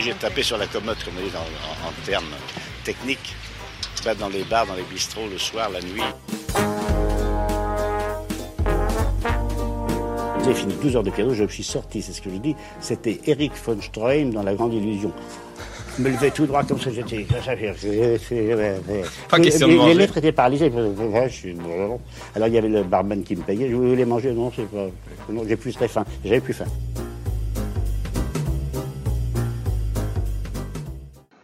j'ai 0.00 0.14
tapé 0.14 0.44
sur 0.44 0.56
la 0.56 0.68
commode, 0.68 0.96
comme 1.04 1.14
on 1.18 1.26
dit 1.26 1.34
en, 1.34 1.88
en 1.88 1.92
termes 2.06 2.24
techniques, 2.84 3.34
pas 4.04 4.14
dans 4.14 4.28
les 4.28 4.44
bars, 4.44 4.64
dans 4.64 4.76
les 4.76 4.84
bistrots, 4.84 5.28
le 5.28 5.38
soir, 5.38 5.70
la 5.70 5.80
nuit. 5.80 6.02
J'ai 10.44 10.54
fini 10.54 10.74
12 10.80 10.96
heures 10.96 11.02
de 11.02 11.10
piano, 11.10 11.34
je 11.34 11.42
me 11.42 11.48
suis 11.48 11.64
sorti, 11.64 12.00
c'est 12.00 12.12
ce 12.12 12.22
que 12.22 12.30
je 12.30 12.36
dis. 12.36 12.54
C'était 12.80 13.20
Eric 13.26 13.52
von 13.66 13.80
Stroheim 13.82 14.30
dans 14.30 14.44
La 14.44 14.54
Grande 14.54 14.72
Illusion. 14.72 15.12
Je 15.98 16.02
me 16.04 16.10
levais 16.10 16.30
tout 16.30 16.46
droit 16.46 16.62
comme 16.62 16.78
ça, 16.78 16.92
j'étais. 16.92 17.26
Pas 17.28 17.40
question 19.40 19.66
de 19.66 19.72
les, 19.72 19.78
manger. 19.78 19.94
les 19.94 19.98
lettres 19.98 20.16
étaient 20.18 20.30
paralysées. 20.30 20.70
Alors 22.36 22.46
il 22.46 22.54
y 22.54 22.58
avait 22.58 22.68
le 22.68 22.84
barman 22.84 23.24
qui 23.24 23.34
me 23.34 23.42
payait. 23.42 23.68
Je 23.68 23.74
voulais 23.74 24.04
manger, 24.04 24.32
non, 24.32 24.52
c'est 24.54 24.70
pas. 24.70 24.90
Non, 25.28 25.42
j'ai 25.48 25.56
plus 25.56 25.72
très 25.72 25.88
faim. 25.88 26.04
J'avais 26.24 26.40
plus 26.40 26.54
faim. 26.54 26.66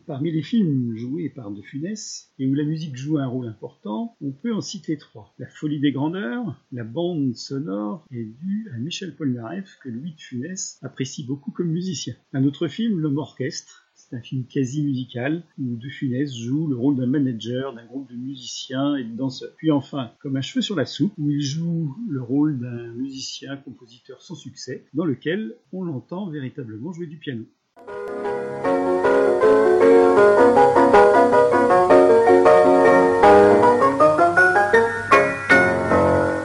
Parmi 0.07 0.31
les 0.31 0.43
films 0.43 0.95
joués 0.97 1.31
par 1.31 1.51
De 1.51 1.61
Funès 1.63 2.31
et 2.39 2.47
où 2.47 2.55
la 2.55 2.63
musique 2.63 2.95
joue 2.95 3.19
un 3.19 3.27
rôle 3.27 3.49
important, 3.49 4.17
on 4.21 4.31
peut 4.31 4.55
en 4.55 4.61
citer 4.61 4.97
trois. 4.99 5.35
La 5.41 5.49
folie 5.49 5.81
des 5.81 5.91
grandeurs, 5.91 6.63
la 6.71 6.85
bande 6.85 7.35
sonore 7.35 8.07
est 8.13 8.25
due 8.25 8.71
à 8.73 8.79
Michel 8.79 9.17
Polnareff 9.17 9.79
que 9.83 9.89
Louis 9.89 10.13
de 10.13 10.21
Funès 10.21 10.79
apprécie 10.83 11.25
beaucoup 11.27 11.51
comme 11.51 11.71
musicien. 11.71 12.15
Un 12.33 12.45
autre 12.45 12.69
film, 12.69 13.01
L'homme 13.01 13.19
orchestre, 13.19 13.84
un 14.15 14.21
film 14.21 14.45
quasi 14.45 14.83
musical 14.83 15.43
où 15.59 15.77
De 15.77 15.89
Funès 15.89 16.33
joue 16.37 16.69
le 16.69 16.77
rôle 16.77 16.97
d'un 16.97 17.07
manager 17.07 17.75
d'un 17.75 17.85
groupe 17.85 18.09
de 18.11 18.17
musiciens 18.17 18.97
et 18.97 19.05
de 19.05 19.17
danseurs. 19.17 19.51
Puis 19.57 19.71
enfin, 19.71 20.13
comme 20.21 20.37
un 20.37 20.41
cheveu 20.41 20.63
sur 20.63 20.77
la 20.77 20.87
soupe, 20.87 21.13
où 21.19 21.31
il 21.31 21.43
joue 21.43 21.97
le 22.09 22.23
rôle 22.23 22.59
d'un 22.59 22.93
musicien 22.95 23.57
compositeur 23.57 24.23
sans 24.23 24.35
succès, 24.35 24.85
dans 24.95 25.05
lequel 25.05 25.57
on 25.73 25.83
l'entend 25.83 26.29
véritablement 26.31 26.93
jouer 26.93 27.07
du 27.07 27.17
piano. 27.17 27.45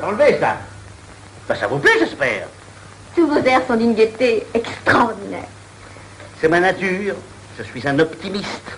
Enlevez 0.03 0.39
ça 0.39 0.57
Ben, 1.47 1.55
ça 1.55 1.67
vous 1.67 1.79
plaît, 1.79 1.91
j'espère 1.99 2.47
Tous 3.15 3.27
vos 3.27 3.37
airs 3.37 3.65
sont 3.67 3.77
d'une 3.77 3.93
gaieté 3.93 4.43
extraordinaire. 4.53 5.47
C'est 6.39 6.47
ma 6.47 6.59
nature. 6.59 7.15
Je 7.59 7.63
suis 7.65 7.85
un 7.89 7.99
optimiste. 7.99 8.77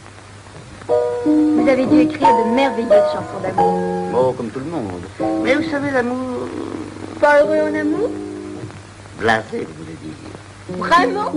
Vous 0.88 1.68
avez 1.70 1.86
dû 1.86 2.00
écrire 2.00 2.30
de 2.30 2.56
merveilleuses 2.56 3.12
chansons 3.14 3.40
d'amour. 3.44 4.12
Oh, 4.12 4.34
comme 4.34 4.50
tout 4.50 4.58
le 4.58 4.66
monde. 4.66 5.04
Mais 5.44 5.54
vous 5.54 5.70
savez, 5.70 5.92
l'amour... 5.92 6.48
Pas 7.20 7.44
heureux 7.44 7.70
en 7.70 7.76
amour? 7.76 8.10
Blasé, 9.20 9.66
vous 9.66 9.84
voulez 9.84 9.98
dire. 10.02 10.16
Vraiment? 10.70 11.32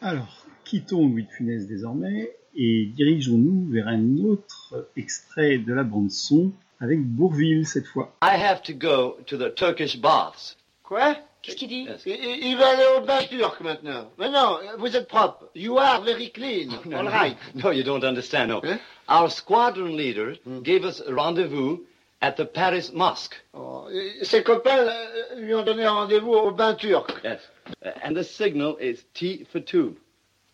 Alors, 0.00 0.44
quittons 0.64 1.06
Louis 1.06 1.22
de 1.22 1.30
Funès 1.30 1.68
désormais 1.68 2.32
et 2.56 2.90
dirigeons-nous 2.96 3.68
vers 3.70 3.86
un 3.86 4.16
autre 4.24 4.88
extrait 4.96 5.58
de 5.58 5.72
la 5.72 5.84
bande 5.84 6.10
son 6.10 6.50
avec 6.80 7.00
Bourville 7.00 7.64
cette 7.64 7.86
fois. 7.86 8.12
I 8.24 8.34
have 8.42 8.60
to 8.62 8.72
go 8.74 9.16
to 9.26 9.36
the 9.36 9.54
Turkish 9.54 10.00
baths. 10.00 10.56
Quoi? 10.82 11.14
Qu'est-ce 11.42 11.56
qu'il 11.56 11.68
dit 11.68 11.88
il, 12.06 12.56
va 12.56 12.68
aller 12.68 12.84
au 12.96 13.00
bain 13.00 13.18
turc 13.24 13.60
maintenant. 13.60 14.10
Mais 14.16 14.30
non, 14.30 14.58
vous 14.78 14.96
êtes 14.96 15.08
propre. 15.08 15.48
You 15.56 15.76
are 15.76 16.00
very 16.02 16.30
clean. 16.30 16.68
No, 16.84 16.98
All 16.98 17.08
right. 17.08 17.36
No, 17.54 17.70
you 17.70 17.82
don't 17.82 18.04
understand. 18.04 18.48
No. 18.48 18.60
Huh? 18.60 18.78
Our 19.08 19.28
squadron 19.28 19.96
leader 19.96 20.36
gave 20.62 20.84
us 20.84 21.00
a 21.00 21.12
rendezvous 21.12 21.80
at 22.20 22.36
the 22.36 22.44
Paris 22.44 22.92
mosque. 22.92 23.34
Oh, 23.54 23.88
ses 24.22 24.44
copains 24.44 24.86
euh, 24.86 25.40
lui 25.40 25.52
ont 25.54 25.64
donné 25.64 25.86
rendez-vous 25.86 26.32
au 26.32 26.52
bain 26.52 26.74
turc. 26.74 27.12
Yes. 27.24 27.40
Uh, 27.84 27.90
and 28.04 28.14
the 28.14 28.22
signal 28.22 28.76
is 28.80 29.04
T 29.12 29.44
for 29.50 29.60
two. 29.60 29.96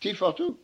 T 0.01 0.15
for 0.15 0.35
two. 0.35 0.57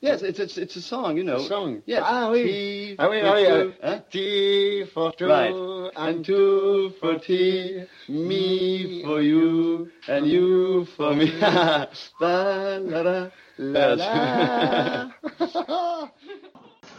Yes, 0.00 0.22
it's 0.22 0.38
it's, 0.38 0.56
it's 0.56 0.76
a 0.76 0.80
song, 0.80 1.16
you 1.16 1.24
know. 1.24 1.38
Song. 1.48 1.82
Yes. 1.84 2.02
Ah 2.06 2.30
oui. 2.30 2.44
T 2.44 2.96
Ah 3.00 3.08
oui, 3.10 3.20
for 3.20 3.26
ah 3.26 3.34
oui. 3.34 3.44
two. 3.44 3.72
euh, 3.82 3.88
Hein? 3.88 4.02
T 4.10 4.84
for 4.94 5.12
two. 5.12 5.26
Right. 5.26 5.54
And 5.96 6.16
And 6.16 6.24
two 6.24 6.92
for 7.00 7.18
tea, 7.18 7.82
me 8.08 9.02
for 9.04 9.20
you, 9.20 9.88
and 10.06 10.26
you 10.26 10.86
for 10.96 11.14
me. 11.14 11.32
La, 11.40 11.86
la, 12.78 13.00
la, 13.02 13.30
La, 13.58 13.94
la. 13.94 15.10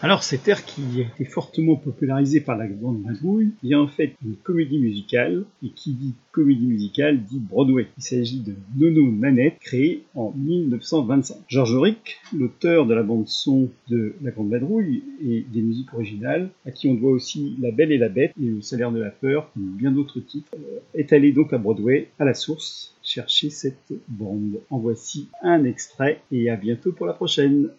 Alors 0.01 0.23
cet 0.23 0.47
air 0.47 0.63
qui 0.63 0.81
a 1.01 1.01
été 1.01 1.25
fortement 1.25 1.75
popularisé 1.75 2.39
par 2.39 2.57
la 2.57 2.67
bande 2.67 3.03
Vadrouille 3.03 3.51
vient 3.61 3.81
en 3.81 3.89
fait 3.89 4.13
d'une 4.21 4.37
comédie 4.37 4.79
musicale, 4.79 5.43
et 5.61 5.71
qui 5.71 5.91
dit 5.91 6.13
comédie 6.31 6.67
musicale 6.67 7.21
dit 7.21 7.39
Broadway. 7.39 7.87
Il 7.97 8.03
s'agit 8.03 8.39
de 8.39 8.53
Nono 8.77 9.11
Nanette, 9.11 9.59
créé 9.59 10.05
en 10.15 10.31
1925. 10.37 11.35
Georges 11.49 11.73
Auric, 11.73 12.21
l'auteur 12.33 12.85
de 12.85 12.93
la 12.93 13.03
bande 13.03 13.27
son 13.27 13.69
de 13.89 14.13
La 14.23 14.31
Grande 14.31 14.51
Vadrouille 14.51 15.03
et 15.21 15.45
des 15.51 15.61
musiques 15.61 15.93
originales, 15.93 16.49
à 16.65 16.71
qui 16.71 16.87
on 16.87 16.93
doit 16.93 17.11
aussi 17.11 17.57
La 17.59 17.71
Belle 17.71 17.91
et 17.91 17.97
la 17.97 18.07
Bête 18.07 18.31
et 18.41 18.45
Le 18.45 18.61
Salaire 18.61 18.93
de 18.93 19.01
la 19.01 19.09
Peur, 19.09 19.51
comme 19.53 19.75
bien 19.75 19.91
d'autres 19.91 20.21
titres, 20.21 20.55
euh, 20.55 20.79
est 20.93 21.11
allé 21.11 21.33
donc 21.33 21.51
à 21.51 21.57
Broadway, 21.57 22.07
à 22.19 22.23
la 22.23 22.33
source, 22.33 22.95
chercher 23.03 23.49
cette 23.49 23.91
bande. 24.07 24.61
En 24.69 24.77
voici 24.77 25.27
un 25.41 25.65
extrait 25.65 26.21
et 26.31 26.49
à 26.49 26.55
bientôt 26.55 26.93
pour 26.93 27.05
la 27.05 27.13
prochaine. 27.13 27.69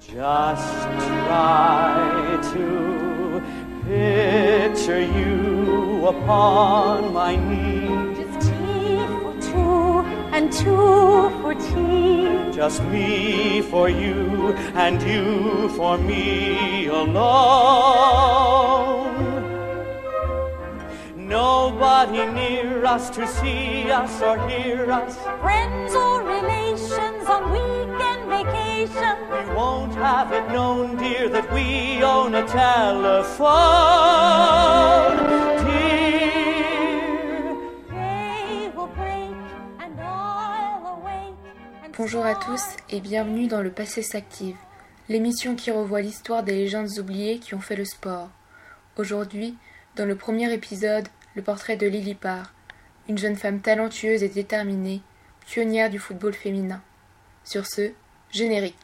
Just 0.00 0.82
try 1.08 2.38
to 2.52 3.42
picture 3.84 5.00
you 5.00 6.06
upon 6.06 7.12
my 7.12 7.36
knee. 7.36 8.14
Just 8.14 8.48
tea 8.48 8.98
for 9.20 9.34
two 9.40 10.04
and 10.32 10.52
two 10.52 11.30
for 11.40 11.54
tea. 11.54 12.52
Just 12.52 12.82
me 12.84 13.62
for 13.62 13.88
you 13.88 14.52
and 14.74 15.02
you 15.02 15.68
for 15.70 15.98
me 15.98 16.86
alone. 16.86 18.36
Nobody 21.16 22.26
near 22.26 22.84
us 22.84 23.10
to 23.10 23.26
see 23.26 23.90
us 23.90 24.22
or 24.22 24.38
hear 24.48 24.90
us. 24.92 25.16
Friends 25.40 25.94
or 25.94 26.22
relations 26.22 27.26
on 27.28 27.50
weekend 27.50 27.85
vacation. 28.44 29.16
We 29.30 29.54
won't 29.54 29.94
have 29.94 30.32
it 30.32 30.48
known, 30.52 30.96
dear, 30.96 31.28
that 31.30 31.52
we 31.52 32.02
own 32.02 32.34
a 32.34 32.46
telephone. 32.46 33.46
Dear, 35.64 36.26
Day 37.90 38.70
will 38.76 38.88
break 38.88 39.36
and 39.80 40.00
I'll 40.00 40.98
awake. 40.98 41.34
and 41.84 41.92
Bonjour 41.96 42.24
à 42.26 42.34
tous 42.34 42.62
et 42.90 43.00
bienvenue 43.00 43.46
dans 43.46 43.62
Le 43.62 43.70
Passé 43.70 44.02
s'active, 44.02 44.56
l'émission 45.08 45.54
qui 45.54 45.70
revoit 45.70 46.00
l'histoire 46.02 46.42
des 46.42 46.54
légendes 46.54 46.98
oubliées 46.98 47.38
qui 47.38 47.54
ont 47.54 47.60
fait 47.60 47.76
le 47.76 47.84
sport. 47.84 48.28
Aujourd'hui, 48.98 49.56
dans 49.96 50.06
le 50.06 50.16
premier 50.16 50.52
épisode, 50.52 51.08
le 51.34 51.42
portrait 51.42 51.76
de 51.76 51.86
Lily 51.86 52.14
Parr, 52.14 52.52
une 53.08 53.18
jeune 53.18 53.36
femme 53.36 53.60
talentueuse 53.60 54.22
et 54.22 54.28
déterminée, 54.28 55.00
pionnière 55.46 55.90
du 55.90 55.98
football 55.98 56.32
féminin. 56.34 56.82
Sur 57.44 57.66
ce, 57.66 57.92
générique. 58.36 58.74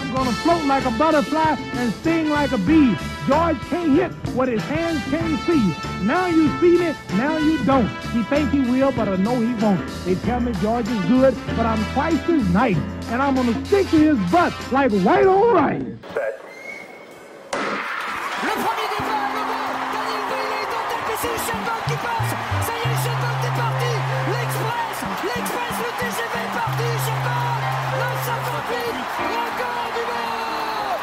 I'm 0.00 0.12
gonna 0.12 0.32
float 0.32 0.64
like 0.66 0.84
a 0.84 0.90
butterfly 0.98 1.56
and 1.74 1.92
sting 1.94 2.30
like 2.30 2.50
a 2.50 2.58
bee. 2.58 2.96
George 3.28 3.60
can't 3.68 3.92
hit 3.92 4.12
what 4.34 4.48
his 4.48 4.62
hands 4.62 5.00
can't 5.10 5.38
see. 5.46 5.74
Now 6.04 6.26
you 6.26 6.48
see 6.58 6.78
me, 6.78 6.94
now 7.16 7.36
you 7.38 7.64
don't. 7.64 7.88
He 8.12 8.24
think 8.24 8.50
he 8.50 8.60
will, 8.60 8.90
but 8.90 9.08
I 9.08 9.14
know 9.16 9.38
he 9.40 9.54
won't. 9.62 9.86
They 10.04 10.16
tell 10.16 10.40
me 10.40 10.52
George 10.60 10.88
is 10.88 11.04
good, 11.04 11.36
but 11.56 11.66
I'm 11.66 11.84
twice 11.92 12.28
as 12.28 12.48
nice. 12.48 12.76
And 13.12 13.22
I'm 13.22 13.36
gonna 13.36 13.64
stick 13.66 13.88
to 13.90 13.96
his 13.96 14.32
butt 14.32 14.52
like 14.72 14.90
white 14.90 15.26
on 15.26 15.54
rice. 15.54 16.49
C'est 21.20 21.28
Usain 21.28 21.60
qui 21.86 21.96
passe. 22.00 22.32
Ça 22.64 22.72
y 22.72 22.80
est, 22.80 22.92
Usain 22.96 23.16
Bolt 23.20 23.42
est 23.44 23.56
parti. 23.56 23.92
L'Express, 24.32 24.96
l'Express, 25.28 25.76
le 25.84 25.90
TGV 26.00 26.34
est 26.40 26.54
parti. 26.56 26.86
Usain 26.96 27.20
Bolt, 27.26 27.62
le 28.00 28.08
58, 28.24 29.04
record 29.36 29.88
du 29.96 30.04
monde. 30.10 31.00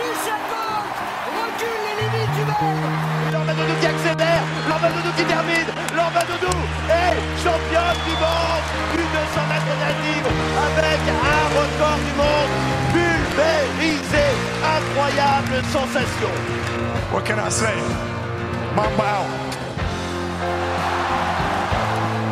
Usain 0.00 0.42
Bolt 0.48 0.96
recule 1.36 1.80
les 1.84 1.96
limites 2.00 2.34
du 2.38 2.44
monde. 2.48 2.96
Lorbadoudou 3.32 3.74
qui 3.80 3.86
accélère, 3.92 4.44
Lorbadoudou 4.68 5.12
qui 5.16 5.24
termine, 5.24 5.70
Lorbadoudou 5.96 6.56
est 6.88 7.16
championne 7.44 8.00
du 8.08 8.14
monde 8.16 8.66
du 8.96 9.02
200 9.04 9.52
mètres 9.52 9.72
avec 10.64 11.00
un 11.12 11.44
record 11.60 12.00
du 12.08 12.12
monde 12.16 12.52
pulvérisé. 12.92 14.26
Incroyable 14.62 15.60
sensation. 15.72 16.32
What 17.12 17.24
can 17.24 17.38
I 17.38 17.50
say? 17.50 17.76
Mamba 18.74 19.41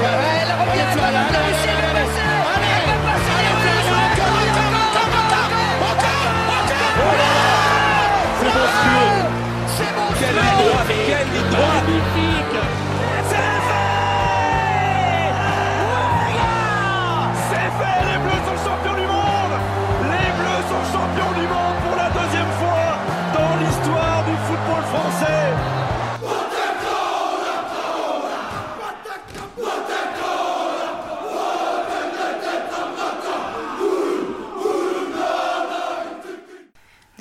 out. 0.03 0.41
Elle 1.63 1.80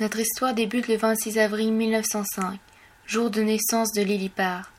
Notre 0.00 0.20
histoire 0.20 0.54
débute 0.54 0.88
le 0.88 0.96
26 0.96 1.38
avril 1.38 1.74
1905, 1.74 2.58
jour 3.04 3.28
de 3.28 3.42
naissance 3.42 3.92
de 3.92 4.00
Lily 4.00 4.30
Parr. 4.30 4.72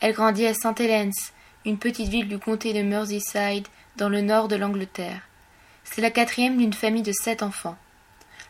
Elle 0.00 0.12
grandit 0.12 0.46
à 0.46 0.52
St. 0.52 0.78
Helens, 0.78 1.32
une 1.64 1.78
petite 1.78 2.10
ville 2.10 2.28
du 2.28 2.38
comté 2.38 2.74
de 2.74 2.82
Merseyside, 2.82 3.66
dans 3.96 4.10
le 4.10 4.20
nord 4.20 4.48
de 4.48 4.56
l'Angleterre. 4.56 5.22
C'est 5.82 6.02
la 6.02 6.10
quatrième 6.10 6.58
d'une 6.58 6.74
famille 6.74 7.02
de 7.02 7.12
sept 7.12 7.42
enfants. 7.42 7.78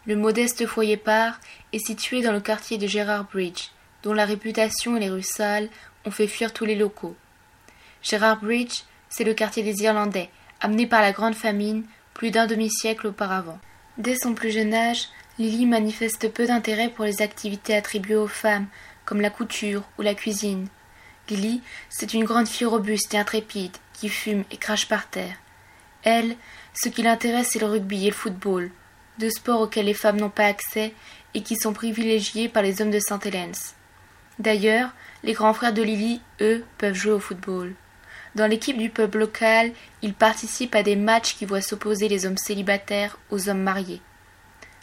Le 0.05 0.17
modeste 0.17 0.67
foyer 0.67 0.97
Parr 0.97 1.39
est 1.73 1.87
situé 1.87 2.23
dans 2.23 2.33
le 2.33 2.41
quartier 2.41 2.77
de 2.77 2.89
Gerard 2.89 3.29
Bridge, 3.33 3.69
dont 4.03 4.13
la 4.13 4.25
réputation 4.25 4.97
et 4.97 5.01
les 5.01 5.11
rues 5.11 5.23
sales 5.23 5.69
ont 6.07 6.11
fait 6.11 6.27
fuir 6.27 6.53
tous 6.53 6.65
les 6.65 6.75
locaux. 6.75 7.15
Gerard 8.03 8.41
Bridge, 8.41 8.83
c'est 9.11 9.23
le 9.23 9.35
quartier 9.35 9.63
des 9.63 9.85
Irlandais, 9.85 10.31
amené 10.61 10.89
par 10.89 11.03
la 11.03 11.13
Grande 11.13 11.37
Famine 11.37 11.85
plus 12.15 12.33
d'un 12.33 12.49
demi-siècle 12.49 13.07
auparavant. 13.07 13.61
Dès 13.97 14.17
son 14.17 14.35
plus 14.35 14.51
jeune 14.51 14.75
âge, 14.75 15.09
Lily 15.39 15.67
manifeste 15.67 16.33
peu 16.33 16.47
d'intérêt 16.47 16.89
pour 16.89 17.05
les 17.05 17.21
activités 17.21 17.77
attribuées 17.77 18.17
aux 18.17 18.27
femmes, 18.27 18.67
comme 19.05 19.21
la 19.21 19.29
couture 19.29 19.83
ou 19.99 20.03
la 20.03 20.15
cuisine. 20.15 20.69
Lily, 21.29 21.61
c'est 21.91 22.15
une 22.15 22.25
grande 22.25 22.49
fille 22.49 22.67
robuste 22.67 23.13
et 23.13 23.19
intrépide, 23.19 23.77
qui 23.93 24.09
fume 24.09 24.45
et 24.51 24.57
crache 24.57 24.89
par 24.89 25.11
terre. 25.11 25.37
Elle, 26.05 26.37
ce 26.73 26.89
qui 26.89 27.03
l'intéresse, 27.03 27.49
c'est 27.53 27.59
le 27.59 27.67
rugby 27.67 28.07
et 28.07 28.11
le 28.11 28.17
football, 28.17 28.71
deux 29.19 29.31
sports 29.31 29.61
auxquels 29.61 29.87
les 29.87 29.95
femmes 29.95 30.21
n'ont 30.21 30.31
pas 30.31 30.47
accès 30.47 30.95
et 31.35 31.43
qui 31.43 31.57
sont 31.57 31.75
privilégiés 31.75 32.49
par 32.49 32.63
les 32.63 32.81
hommes 32.81 32.91
de 32.91 33.01
Saint 33.01 33.21
Helens. 33.21 33.75
D'ailleurs, 34.39 34.91
les 35.23 35.35
grands 35.35 35.55
frères 35.55 35.73
de 35.73 35.83
Lily, 35.83 36.23
eux, 36.41 36.65
peuvent 36.79 36.95
jouer 36.95 37.13
au 37.13 37.21
football. 37.21 37.75
Dans 38.35 38.47
l'équipe 38.47 38.79
du 38.79 38.89
pub 38.89 39.15
local, 39.15 39.73
ils 40.01 40.15
participent 40.15 40.75
à 40.75 40.83
des 40.83 40.97
matchs 40.97 41.35
qui 41.37 41.45
voient 41.45 41.61
s'opposer 41.61 42.09
les 42.09 42.25
hommes 42.25 42.37
célibataires 42.37 43.19
aux 43.31 43.49
hommes 43.49 43.63
mariés. 43.63 44.01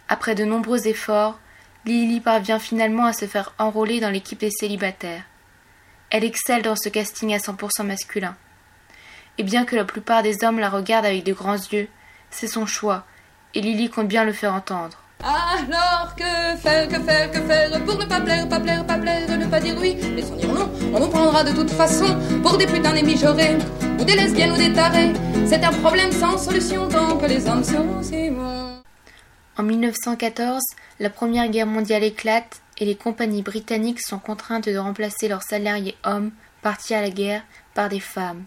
Après 0.09 0.35
de 0.35 0.45
nombreux 0.45 0.87
efforts, 0.87 1.39
Lily 1.85 2.21
parvient 2.21 2.59
finalement 2.59 3.05
à 3.05 3.13
se 3.13 3.25
faire 3.25 3.53
enrôler 3.57 3.99
dans 3.99 4.09
l'équipe 4.09 4.39
des 4.39 4.51
célibataires. 4.51 5.23
Elle 6.09 6.23
excelle 6.23 6.61
dans 6.61 6.75
ce 6.75 6.89
casting 6.89 7.33
à 7.33 7.37
100% 7.37 7.83
masculin. 7.83 8.35
Et 9.37 9.43
bien 9.43 9.65
que 9.65 9.75
la 9.75 9.83
plupart 9.83 10.23
des 10.23 10.43
hommes 10.43 10.59
la 10.59 10.69
regardent 10.69 11.07
avec 11.07 11.23
de 11.23 11.33
grands 11.33 11.53
yeux, 11.53 11.87
c'est 12.29 12.47
son 12.47 12.65
choix, 12.65 13.05
et 13.53 13.61
Lily 13.61 13.89
compte 13.89 14.07
bien 14.07 14.23
le 14.23 14.33
faire 14.33 14.53
entendre. 14.53 14.99
Alors 15.23 16.15
que 16.15 16.57
faire, 16.57 16.87
que 16.87 16.99
faire, 16.99 17.31
que 17.31 17.41
faire 17.41 17.85
pour 17.85 17.97
ne 17.97 18.05
pas 18.05 18.19
plaire, 18.21 18.47
pas 18.47 18.59
plaire, 18.59 18.85
pas 18.85 18.97
plaire, 18.97 19.37
ne 19.37 19.45
pas 19.45 19.59
dire 19.59 19.75
oui, 19.79 19.95
laissons 20.15 20.35
dire 20.35 20.53
non, 20.53 20.69
on 20.93 20.99
nous 20.99 21.07
prendra 21.07 21.43
de 21.43 21.51
toute 21.51 21.71
façon 21.71 22.17
pour 22.41 22.57
des 22.57 22.67
putains 22.67 22.93
des 22.93 23.03
mijaurés, 23.03 23.57
ou 23.99 24.03
des 24.03 24.15
lesbiennes 24.15 24.51
ou 24.51 24.57
des 24.57 24.73
tarés. 24.73 25.13
C'est 25.45 25.63
un 25.63 25.71
problème 25.71 26.11
sans 26.11 26.37
solution 26.37 26.87
tant 26.89 27.17
que 27.17 27.25
les 27.25 27.47
hommes 27.47 27.63
sont 27.63 28.01
si 28.01 28.29
bons. 28.29 28.72
En 29.55 29.61
1914, 29.61 30.63
la 30.99 31.11
Première 31.11 31.47
Guerre 31.47 31.67
mondiale 31.67 32.03
éclate 32.03 32.61
et 32.79 32.85
les 32.85 32.95
compagnies 32.95 33.43
britanniques 33.43 34.01
sont 34.01 34.17
contraintes 34.17 34.67
de 34.67 34.77
remplacer 34.77 35.27
leurs 35.27 35.43
salariés 35.43 35.95
hommes 36.03 36.31
partis 36.63 36.95
à 36.95 37.01
la 37.01 37.11
guerre 37.11 37.43
par 37.75 37.87
des 37.87 37.99
femmes. 37.99 38.45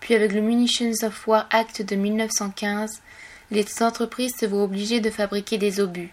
Puis 0.00 0.14
avec 0.14 0.32
le 0.32 0.42
Munitions 0.42 0.92
of 1.04 1.26
War 1.26 1.48
Act 1.50 1.80
de 1.80 1.96
1915, 1.96 3.00
les 3.50 3.64
entreprises 3.80 4.36
se 4.38 4.44
voient 4.44 4.64
obligées 4.64 5.00
de 5.00 5.08
fabriquer 5.08 5.56
des 5.56 5.80
obus. 5.80 6.12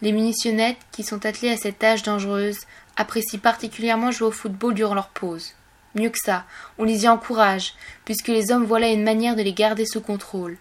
Les 0.00 0.12
munitionnettes, 0.12 0.78
qui 0.92 1.02
sont 1.02 1.26
attelées 1.26 1.50
à 1.50 1.56
cette 1.56 1.80
tâche 1.80 2.04
dangereuse, 2.04 2.60
apprécient 2.96 3.40
particulièrement 3.40 4.12
jouer 4.12 4.28
au 4.28 4.32
football 4.32 4.74
durant 4.74 4.94
leur 4.94 5.08
pause. 5.08 5.54
Mieux 5.96 6.10
que 6.10 6.18
ça, 6.24 6.44
on 6.78 6.84
les 6.84 7.02
y 7.02 7.08
encourage, 7.08 7.74
puisque 8.04 8.28
les 8.28 8.52
hommes 8.52 8.64
voient 8.64 8.78
là 8.78 8.88
une 8.90 9.02
manière 9.02 9.34
de 9.34 9.42
les 9.42 9.52
garder 9.52 9.86
sous 9.86 10.00
contrôle. 10.00 10.56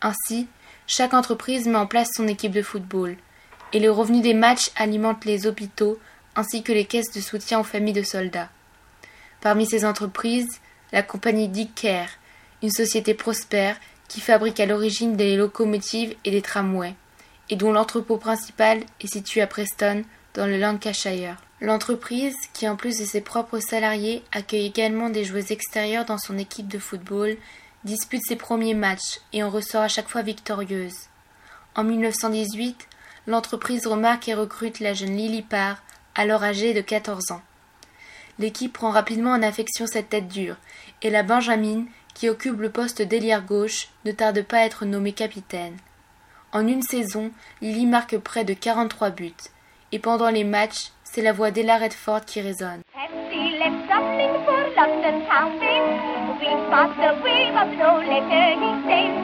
Ainsi, 0.00 0.48
chaque 0.86 1.14
entreprise 1.14 1.66
met 1.66 1.76
en 1.76 1.86
place 1.86 2.10
son 2.14 2.28
équipe 2.28 2.52
de 2.52 2.62
football, 2.62 3.16
et 3.72 3.78
les 3.78 3.88
revenus 3.88 4.22
des 4.22 4.34
matchs 4.34 4.70
alimentent 4.76 5.24
les 5.24 5.46
hôpitaux 5.46 5.98
ainsi 6.36 6.62
que 6.62 6.72
les 6.72 6.84
caisses 6.84 7.12
de 7.12 7.20
soutien 7.20 7.60
aux 7.60 7.64
familles 7.64 7.92
de 7.92 8.02
soldats. 8.02 8.50
Parmi 9.40 9.66
ces 9.66 9.84
entreprises, 9.84 10.60
la 10.92 11.02
compagnie 11.02 11.48
Dick 11.48 11.74
Care, 11.74 12.08
une 12.62 12.70
société 12.70 13.14
prospère 13.14 13.76
qui 14.08 14.20
fabrique 14.20 14.60
à 14.60 14.66
l'origine 14.66 15.16
des 15.16 15.36
locomotives 15.36 16.14
et 16.24 16.30
des 16.30 16.42
tramways, 16.42 16.94
et 17.50 17.56
dont 17.56 17.72
l'entrepôt 17.72 18.16
principal 18.16 18.80
est 19.00 19.12
situé 19.12 19.40
à 19.40 19.46
Preston, 19.46 20.04
dans 20.34 20.46
le 20.46 20.58
Lancashire. 20.58 21.36
L'entreprise, 21.60 22.34
qui 22.52 22.68
en 22.68 22.76
plus 22.76 22.98
de 22.98 23.04
ses 23.04 23.20
propres 23.20 23.60
salariés 23.60 24.22
accueille 24.32 24.66
également 24.66 25.08
des 25.08 25.24
joueuses 25.24 25.52
extérieures 25.52 26.04
dans 26.04 26.18
son 26.18 26.36
équipe 26.36 26.68
de 26.68 26.78
football, 26.78 27.36
dispute 27.84 28.22
ses 28.26 28.36
premiers 28.36 28.74
matchs 28.74 29.20
et 29.32 29.42
en 29.42 29.50
ressort 29.50 29.82
à 29.82 29.88
chaque 29.88 30.08
fois 30.08 30.22
victorieuse. 30.22 31.08
En 31.76 31.84
1918, 31.84 32.88
l'entreprise 33.26 33.86
remarque 33.86 34.28
et 34.28 34.34
recrute 34.34 34.80
la 34.80 34.94
jeune 34.94 35.16
Lily 35.16 35.42
Parr, 35.42 35.82
alors 36.14 36.42
âgée 36.42 36.72
de 36.74 36.80
14 36.80 37.32
ans. 37.32 37.42
L'équipe 38.38 38.72
prend 38.72 38.90
rapidement 38.90 39.32
en 39.32 39.42
affection 39.42 39.86
cette 39.86 40.08
tête 40.08 40.28
dure, 40.28 40.56
et 41.02 41.10
la 41.10 41.22
Benjamin, 41.22 41.84
qui 42.14 42.28
occupe 42.28 42.60
le 42.60 42.70
poste 42.70 43.02
d'ailière 43.02 43.44
gauche, 43.44 43.88
ne 44.04 44.12
tarde 44.12 44.42
pas 44.42 44.58
à 44.58 44.64
être 44.64 44.84
nommée 44.84 45.12
capitaine. 45.12 45.76
En 46.52 46.66
une 46.66 46.82
saison, 46.82 47.32
Lily 47.60 47.86
marque 47.86 48.16
près 48.18 48.44
de 48.44 48.54
43 48.54 49.10
buts, 49.10 49.32
et 49.92 49.98
pendant 49.98 50.30
les 50.30 50.44
matchs, 50.44 50.92
c'est 51.02 51.22
la 51.22 51.32
voix 51.32 51.50
d'Ella 51.50 51.78
Redford 51.78 52.24
qui 52.24 52.40
résonne. 52.40 52.82
For. 56.44 56.54
We 56.54 56.68
fought 56.70 56.92
the 57.00 57.12
wave 57.22 57.56
of 57.56 57.68
no 57.78 57.98
letter 58.04 58.46
he 58.60 58.70
says. 58.84 59.16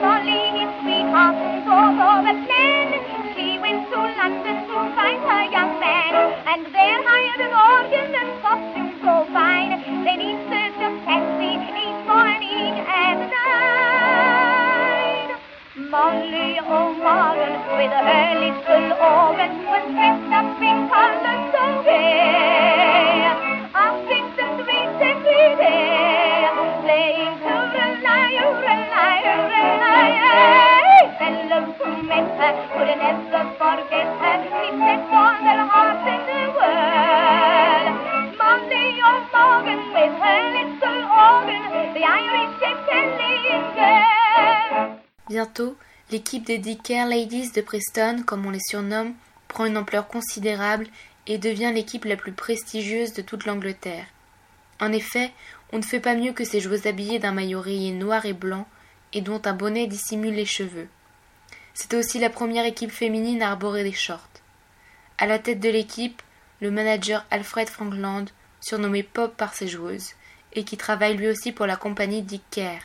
Molly, 0.00 0.42
his 0.60 0.70
sweetheart, 0.82 1.36
goes 1.64 1.96
over 1.96 2.36
plan. 2.44 2.88
She 3.34 3.58
went 3.58 3.88
to 3.88 3.96
London 3.96 4.56
to 4.68 4.76
find 4.92 5.20
her 5.24 5.44
young 5.48 5.80
man. 5.80 6.12
And 6.46 6.66
there 6.74 7.00
hired 7.00 7.40
an 7.40 7.54
organ 7.56 8.12
and 8.12 8.30
costume 8.42 8.92
so 9.00 9.24
fine. 9.32 9.72
Then 10.04 10.20
in 10.20 10.36
search 10.52 10.78
of 10.84 10.92
taxi 11.04 11.56
each 11.56 12.00
morning 12.04 12.74
and 12.76 13.20
night. 13.32 14.36
Molly 15.90 16.60
oh, 16.60 16.92
O'Morgan 16.92 17.56
with 17.76 17.92
her 17.92 18.28
little 18.36 18.92
organ 19.00 19.52
was 19.64 19.84
dressed 19.96 20.32
up 20.32 20.60
in 20.60 20.78
colors 20.92 21.44
so 21.52 21.64
gay. 21.84 23.32
Up 23.72 23.96
in 24.12 24.24
the 24.36 24.46
streets 24.60 25.00
every 25.00 25.56
Bientôt, 45.28 45.76
l'équipe 46.10 46.44
des 46.44 46.58
Dicker 46.58 47.04
Ladies 47.04 47.50
de 47.50 47.60
Preston, 47.60 48.22
comme 48.24 48.46
on 48.46 48.50
les 48.50 48.60
surnomme, 48.60 49.14
prend 49.48 49.66
une 49.66 49.76
ampleur 49.76 50.08
considérable 50.08 50.86
et 51.26 51.38
devient 51.38 51.72
l'équipe 51.74 52.04
la 52.04 52.16
plus 52.16 52.32
prestigieuse 52.32 53.12
de 53.12 53.22
toute 53.22 53.44
l'Angleterre. 53.44 54.06
En 54.80 54.92
effet, 54.92 55.32
on 55.72 55.78
ne 55.78 55.82
fait 55.82 56.00
pas 56.00 56.14
mieux 56.14 56.32
que 56.32 56.44
ces 56.44 56.60
joueuses 56.60 56.86
habillées 56.86 57.18
d'un 57.18 57.32
maillot 57.32 57.60
rayé 57.60 57.92
noir 57.92 58.24
et 58.24 58.32
blanc 58.32 58.66
et 59.16 59.22
dont 59.22 59.40
un 59.46 59.54
bonnet 59.54 59.86
dissimule 59.86 60.34
les 60.34 60.44
cheveux. 60.44 60.88
C'était 61.72 61.96
aussi 61.96 62.18
la 62.18 62.28
première 62.28 62.66
équipe 62.66 62.90
féminine 62.90 63.40
à 63.42 63.52
arborer 63.52 63.82
des 63.82 63.94
shorts. 63.94 64.28
À 65.16 65.26
la 65.26 65.38
tête 65.38 65.58
de 65.58 65.70
l'équipe, 65.70 66.20
le 66.60 66.70
manager 66.70 67.24
Alfred 67.30 67.68
Frankland, 67.68 68.26
surnommé 68.60 69.02
Pop 69.02 69.34
par 69.34 69.54
ses 69.54 69.68
joueuses, 69.68 70.10
et 70.52 70.64
qui 70.64 70.76
travaille 70.76 71.16
lui 71.16 71.28
aussi 71.28 71.50
pour 71.50 71.66
la 71.66 71.76
compagnie 71.76 72.20
Dick 72.20 72.42
Care. 72.50 72.82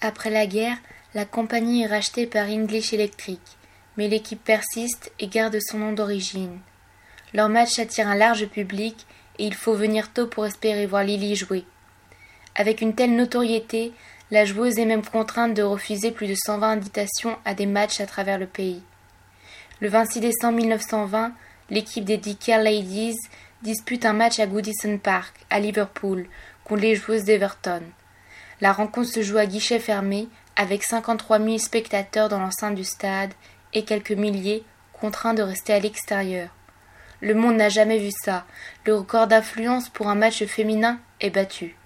Après 0.00 0.30
la 0.30 0.46
guerre, 0.46 0.78
la 1.12 1.26
compagnie 1.26 1.82
est 1.82 1.86
rachetée 1.86 2.26
par 2.26 2.48
English 2.48 2.94
Electric, 2.94 3.40
mais 3.98 4.08
l'équipe 4.08 4.42
persiste 4.42 5.12
et 5.18 5.28
garde 5.28 5.58
son 5.60 5.76
nom 5.76 5.92
d'origine. 5.92 6.60
Leur 7.34 7.50
match 7.50 7.78
attire 7.78 8.08
un 8.08 8.16
large 8.16 8.46
public 8.46 9.06
et 9.38 9.44
il 9.46 9.54
faut 9.54 9.74
venir 9.74 10.14
tôt 10.14 10.28
pour 10.28 10.46
espérer 10.46 10.86
voir 10.86 11.04
Lily 11.04 11.36
jouer. 11.36 11.66
Avec 12.54 12.80
une 12.80 12.94
telle 12.94 13.14
notoriété, 13.14 13.92
la 14.30 14.44
joueuse 14.44 14.78
est 14.78 14.86
même 14.86 15.04
contrainte 15.04 15.54
de 15.54 15.62
refuser 15.62 16.10
plus 16.10 16.26
de 16.26 16.34
120 16.34 16.68
invitations 16.68 17.36
à 17.44 17.54
des 17.54 17.66
matchs 17.66 18.00
à 18.00 18.06
travers 18.06 18.38
le 18.38 18.46
pays. 18.46 18.82
Le 19.80 19.88
26 19.88 20.20
décembre 20.20 20.58
1920, 20.58 21.32
l'équipe 21.70 22.04
des 22.04 22.16
Dicker 22.16 22.62
Ladies 22.62 23.18
dispute 23.62 24.06
un 24.06 24.12
match 24.12 24.38
à 24.38 24.46
Goodison 24.46 24.98
Park, 24.98 25.34
à 25.50 25.60
Liverpool, 25.60 26.26
contre 26.64 26.82
les 26.82 26.94
joueuses 26.94 27.24
d'Everton. 27.24 27.82
La 28.60 28.72
rencontre 28.72 29.10
se 29.10 29.22
joue 29.22 29.38
à 29.38 29.46
guichet 29.46 29.78
fermé, 29.78 30.28
avec 30.56 30.84
53 30.84 31.38
000 31.38 31.58
spectateurs 31.58 32.28
dans 32.28 32.38
l'enceinte 32.38 32.76
du 32.76 32.84
stade 32.84 33.32
et 33.72 33.84
quelques 33.84 34.12
milliers 34.12 34.64
contraints 34.92 35.34
de 35.34 35.42
rester 35.42 35.72
à 35.72 35.80
l'extérieur. 35.80 36.48
Le 37.20 37.34
monde 37.34 37.56
n'a 37.56 37.68
jamais 37.68 37.98
vu 37.98 38.10
ça. 38.10 38.44
Le 38.86 38.94
record 38.94 39.26
d'affluence 39.26 39.88
pour 39.88 40.08
un 40.08 40.14
match 40.14 40.44
féminin 40.44 40.98
est 41.20 41.30
battu. 41.30 41.76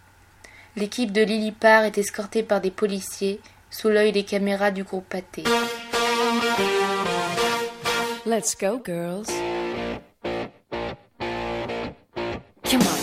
L'équipe 0.79 1.11
de 1.11 1.22
Lily 1.22 1.51
Parr 1.51 1.83
est 1.83 1.99
escortée 1.99 2.45
par 2.45 2.61
des 2.61 2.70
policiers 2.70 3.41
sous 3.68 3.89
l'œil 3.89 4.12
des 4.12 4.22
caméras 4.22 4.70
du 4.70 4.85
groupe 4.85 5.09
Pâté. 5.09 5.43
Let's 8.24 8.55
go, 8.57 8.81
girls. 8.87 9.26
Come 12.62 12.83
on. 12.83 12.99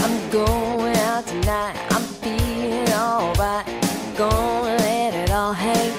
I'm 0.00 0.30
going 0.30 0.96
out 0.98 1.26
tonight. 1.26 1.76
I'm 1.90 2.02
feeling 2.20 2.92
alright. 2.92 3.64
Gonna 4.18 4.76
let 4.76 5.14
it 5.14 5.30
all 5.30 5.54
hang 5.54 5.91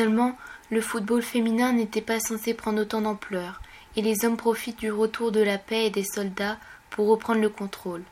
Seulement, 0.00 0.34
le 0.70 0.80
football 0.80 1.20
féminin 1.20 1.74
n'était 1.74 2.00
pas 2.00 2.20
censé 2.20 2.54
prendre 2.54 2.80
autant 2.80 3.02
d'ampleur, 3.02 3.60
et 3.96 4.00
les 4.00 4.24
hommes 4.24 4.38
profitent 4.38 4.78
du 4.78 4.90
retour 4.90 5.30
de 5.30 5.42
la 5.42 5.58
paix 5.58 5.84
et 5.84 5.90
des 5.90 6.04
soldats 6.04 6.56
pour 6.88 7.06
reprendre 7.08 7.42
le 7.42 7.50
contrôle. 7.50 8.02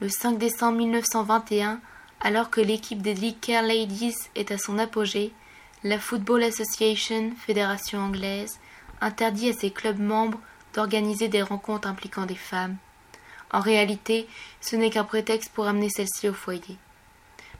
Le 0.00 0.08
5 0.08 0.38
décembre 0.38 0.78
1921, 0.78 1.78
alors 2.22 2.48
que 2.48 2.62
l'équipe 2.62 3.02
des 3.02 3.12
League 3.12 3.46
Ladies 3.48 4.16
est 4.34 4.50
à 4.50 4.56
son 4.56 4.78
apogée, 4.78 5.30
la 5.84 5.98
Football 5.98 6.42
Association, 6.42 7.32
fédération 7.36 7.98
anglaise, 7.98 8.58
interdit 9.02 9.50
à 9.50 9.52
ses 9.52 9.70
clubs 9.70 10.00
membres 10.00 10.40
d'organiser 10.72 11.28
des 11.28 11.42
rencontres 11.42 11.86
impliquant 11.86 12.24
des 12.24 12.34
femmes. 12.34 12.78
En 13.52 13.60
réalité, 13.60 14.26
ce 14.62 14.74
n'est 14.74 14.88
qu'un 14.88 15.04
prétexte 15.04 15.52
pour 15.52 15.66
amener 15.66 15.90
celles-ci 15.90 16.30
au 16.30 16.32
foyer. 16.32 16.78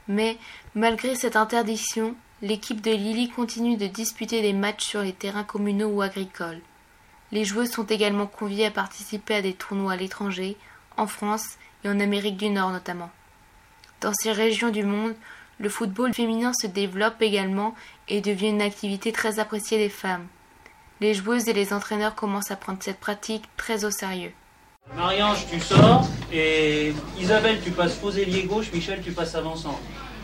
Mais, 0.07 0.39
malgré 0.73 1.13
cette 1.13 1.35
interdiction, 1.35 2.15
l'équipe 2.41 2.81
de 2.81 2.91
Lily 2.91 3.29
continue 3.29 3.77
de 3.77 3.87
disputer 3.87 4.41
des 4.41 4.53
matchs 4.53 4.85
sur 4.85 5.01
les 5.01 5.13
terrains 5.13 5.43
communaux 5.43 5.89
ou 5.89 6.01
agricoles. 6.01 6.61
Les 7.31 7.45
joueuses 7.45 7.71
sont 7.71 7.85
également 7.85 8.27
conviées 8.27 8.67
à 8.67 8.71
participer 8.71 9.35
à 9.35 9.41
des 9.41 9.53
tournois 9.53 9.93
à 9.93 9.95
l'étranger, 9.95 10.55
en 10.97 11.07
France 11.07 11.57
et 11.83 11.89
en 11.89 11.99
Amérique 11.99 12.37
du 12.37 12.49
Nord 12.49 12.71
notamment. 12.71 13.09
Dans 14.01 14.13
ces 14.13 14.31
régions 14.31 14.69
du 14.69 14.83
monde, 14.83 15.15
le 15.59 15.69
football 15.69 16.13
féminin 16.13 16.53
se 16.53 16.67
développe 16.67 17.21
également 17.21 17.73
et 18.07 18.21
devient 18.21 18.49
une 18.49 18.61
activité 18.61 19.11
très 19.11 19.39
appréciée 19.39 19.79
des 19.79 19.89
femmes. 19.89 20.27
Les 21.01 21.15
joueuses 21.15 21.47
et 21.47 21.53
les 21.53 21.73
entraîneurs 21.73 22.15
commencent 22.15 22.51
à 22.51 22.55
prendre 22.55 22.81
cette 22.81 22.99
pratique 22.99 23.45
très 23.57 23.83
au 23.83 23.91
sérieux. 23.91 24.33
Marie-Ange, 24.95 25.47
tu 25.51 25.59
sors, 25.59 26.07
et 26.31 26.93
Isabelle, 27.19 27.59
tu 27.63 27.71
passes 27.71 27.95
faux 27.95 28.11
ailier 28.11 28.43
gauche, 28.43 28.71
Michel, 28.71 29.01
tu 29.03 29.11
passes 29.11 29.35
avançant. 29.35 29.79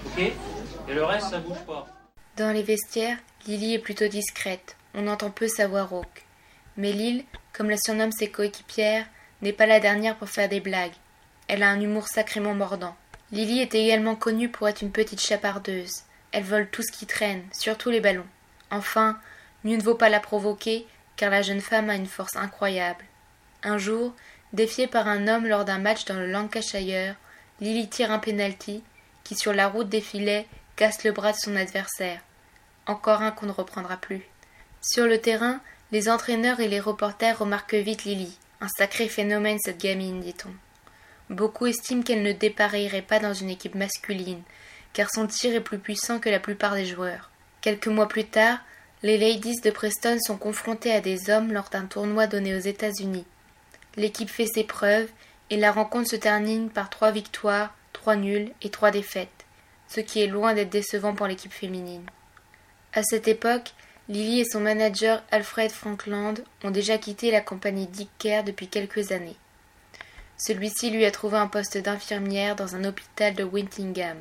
Ok? 0.05 0.19
Et 0.19 0.93
le 0.93 1.03
reste, 1.03 1.29
ça 1.29 1.39
bouge 1.39 1.59
pas. 1.65 1.87
Dans 2.35 2.51
les 2.51 2.63
vestiaires, 2.63 3.19
Lily 3.45 3.75
est 3.75 3.79
plutôt 3.79 4.07
discrète, 4.07 4.75
on 4.95 5.05
entend 5.07 5.29
peu 5.29 5.47
sa 5.47 5.67
voix 5.67 5.83
rauque. 5.83 6.23
Mais 6.77 6.91
Lille, 6.91 7.25
comme 7.51 7.69
la 7.69 7.77
surnomment 7.77 8.11
ses 8.11 8.31
coéquipières, 8.31 9.05
n'est 9.43 9.53
pas 9.53 9.67
la 9.67 9.79
dernière 9.79 10.17
pour 10.17 10.29
faire 10.29 10.49
des 10.49 10.59
blagues. 10.59 10.95
Elle 11.47 11.61
a 11.61 11.69
un 11.69 11.79
humour 11.79 12.07
sacrément 12.07 12.55
mordant. 12.55 12.95
Lily 13.31 13.59
est 13.59 13.75
également 13.75 14.15
connue 14.15 14.49
pour 14.49 14.67
être 14.67 14.81
une 14.81 14.91
petite 14.91 15.21
chapardeuse. 15.21 16.05
Elle 16.31 16.43
vole 16.43 16.69
tout 16.71 16.81
ce 16.81 16.91
qui 16.91 17.05
traîne, 17.05 17.43
surtout 17.51 17.91
les 17.91 18.01
ballons. 18.01 18.25
Enfin, 18.71 19.19
mieux 19.63 19.77
ne 19.77 19.83
vaut 19.83 19.93
pas 19.93 20.09
la 20.09 20.19
provoquer, 20.19 20.87
car 21.15 21.29
la 21.29 21.43
jeune 21.43 21.61
femme 21.61 21.91
a 21.91 21.95
une 21.95 22.07
force 22.07 22.35
incroyable. 22.35 23.05
Un 23.61 23.77
jour, 23.77 24.11
défiée 24.53 24.87
par 24.87 25.07
un 25.07 25.27
homme 25.27 25.45
lors 25.45 25.65
d'un 25.65 25.77
match 25.77 26.05
dans 26.05 26.17
le 26.17 26.31
Lancashire, 26.31 27.15
Lily 27.61 27.89
tire 27.89 28.09
un 28.09 28.17
penalty 28.17 28.81
qui, 29.23 29.35
sur 29.35 29.53
la 29.53 29.67
route 29.67 29.89
des 29.89 30.01
filets, 30.01 30.47
le 31.03 31.11
bras 31.11 31.31
de 31.31 31.37
son 31.37 31.55
adversaire. 31.55 32.19
Encore 32.87 33.21
un 33.21 33.31
qu'on 33.31 33.45
ne 33.45 33.51
reprendra 33.51 33.97
plus. 33.97 34.21
Sur 34.81 35.07
le 35.07 35.19
terrain, 35.19 35.61
les 35.91 36.09
entraîneurs 36.09 36.59
et 36.59 36.67
les 36.67 36.79
reporters 36.79 37.39
remarquent 37.39 37.75
vite 37.75 38.03
Lily. 38.03 38.37
Un 38.59 38.67
sacré 38.67 39.07
phénomène 39.07 39.59
cette 39.63 39.81
gamine, 39.81 40.19
dit-on. 40.19 40.53
Beaucoup 41.29 41.67
estiment 41.67 42.03
qu'elle 42.03 42.23
ne 42.23 42.33
dépareillerait 42.33 43.01
pas 43.01 43.19
dans 43.19 43.33
une 43.33 43.49
équipe 43.49 43.75
masculine, 43.75 44.41
car 44.91 45.09
son 45.09 45.27
tir 45.27 45.55
est 45.55 45.61
plus 45.61 45.79
puissant 45.79 46.19
que 46.19 46.29
la 46.29 46.39
plupart 46.39 46.75
des 46.75 46.85
joueurs. 46.85 47.31
Quelques 47.61 47.87
mois 47.87 48.09
plus 48.09 48.25
tard, 48.25 48.59
Les 49.03 49.17
Ladies 49.17 49.61
de 49.61 49.71
Preston 49.71 50.17
sont 50.19 50.37
confrontées 50.37 50.93
à 50.93 51.01
des 51.01 51.29
hommes 51.29 51.53
lors 51.53 51.69
d'un 51.69 51.85
tournoi 51.85 52.27
donné 52.27 52.55
aux 52.55 52.59
États-Unis. 52.59 53.25
L'équipe 53.95 54.29
fait 54.29 54.47
ses 54.47 54.63
preuves 54.63 55.09
et 55.49 55.57
la 55.57 55.71
rencontre 55.71 56.09
se 56.09 56.15
termine 56.15 56.69
par 56.69 56.89
trois 56.89 57.11
victoires, 57.11 57.73
trois 57.93 58.15
nuls 58.15 58.51
et 58.61 58.69
trois 58.69 58.91
défaites, 58.91 59.42
ce 59.93 59.99
qui 59.99 60.21
est 60.21 60.27
loin 60.27 60.53
d'être 60.53 60.69
décevant 60.69 61.13
pour 61.13 61.27
l'équipe 61.27 61.53
féminine. 61.53 62.05
À 62.93 63.03
cette 63.03 63.27
époque, 63.27 63.73
Lily 64.09 64.41
et 64.41 64.45
son 64.45 64.59
manager 64.59 65.23
Alfred 65.29 65.71
Frankland 65.71 66.43
ont 66.63 66.71
déjà 66.71 66.97
quitté 66.97 67.31
la 67.31 67.41
compagnie 67.41 67.87
Dick 67.87 68.09
Care 68.17 68.43
depuis 68.43 68.67
quelques 68.67 69.11
années. 69.11 69.37
Celui-ci 70.37 70.89
lui 70.89 71.05
a 71.05 71.11
trouvé 71.11 71.37
un 71.37 71.47
poste 71.47 71.77
d'infirmière 71.77 72.55
dans 72.55 72.75
un 72.75 72.83
hôpital 72.85 73.35
de 73.35 73.43
Wintingham. 73.43 74.17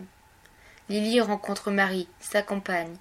Lily 0.89 1.21
rencontre 1.21 1.71
Marie, 1.71 2.09
sa 2.21 2.43
compagne, 2.43 2.97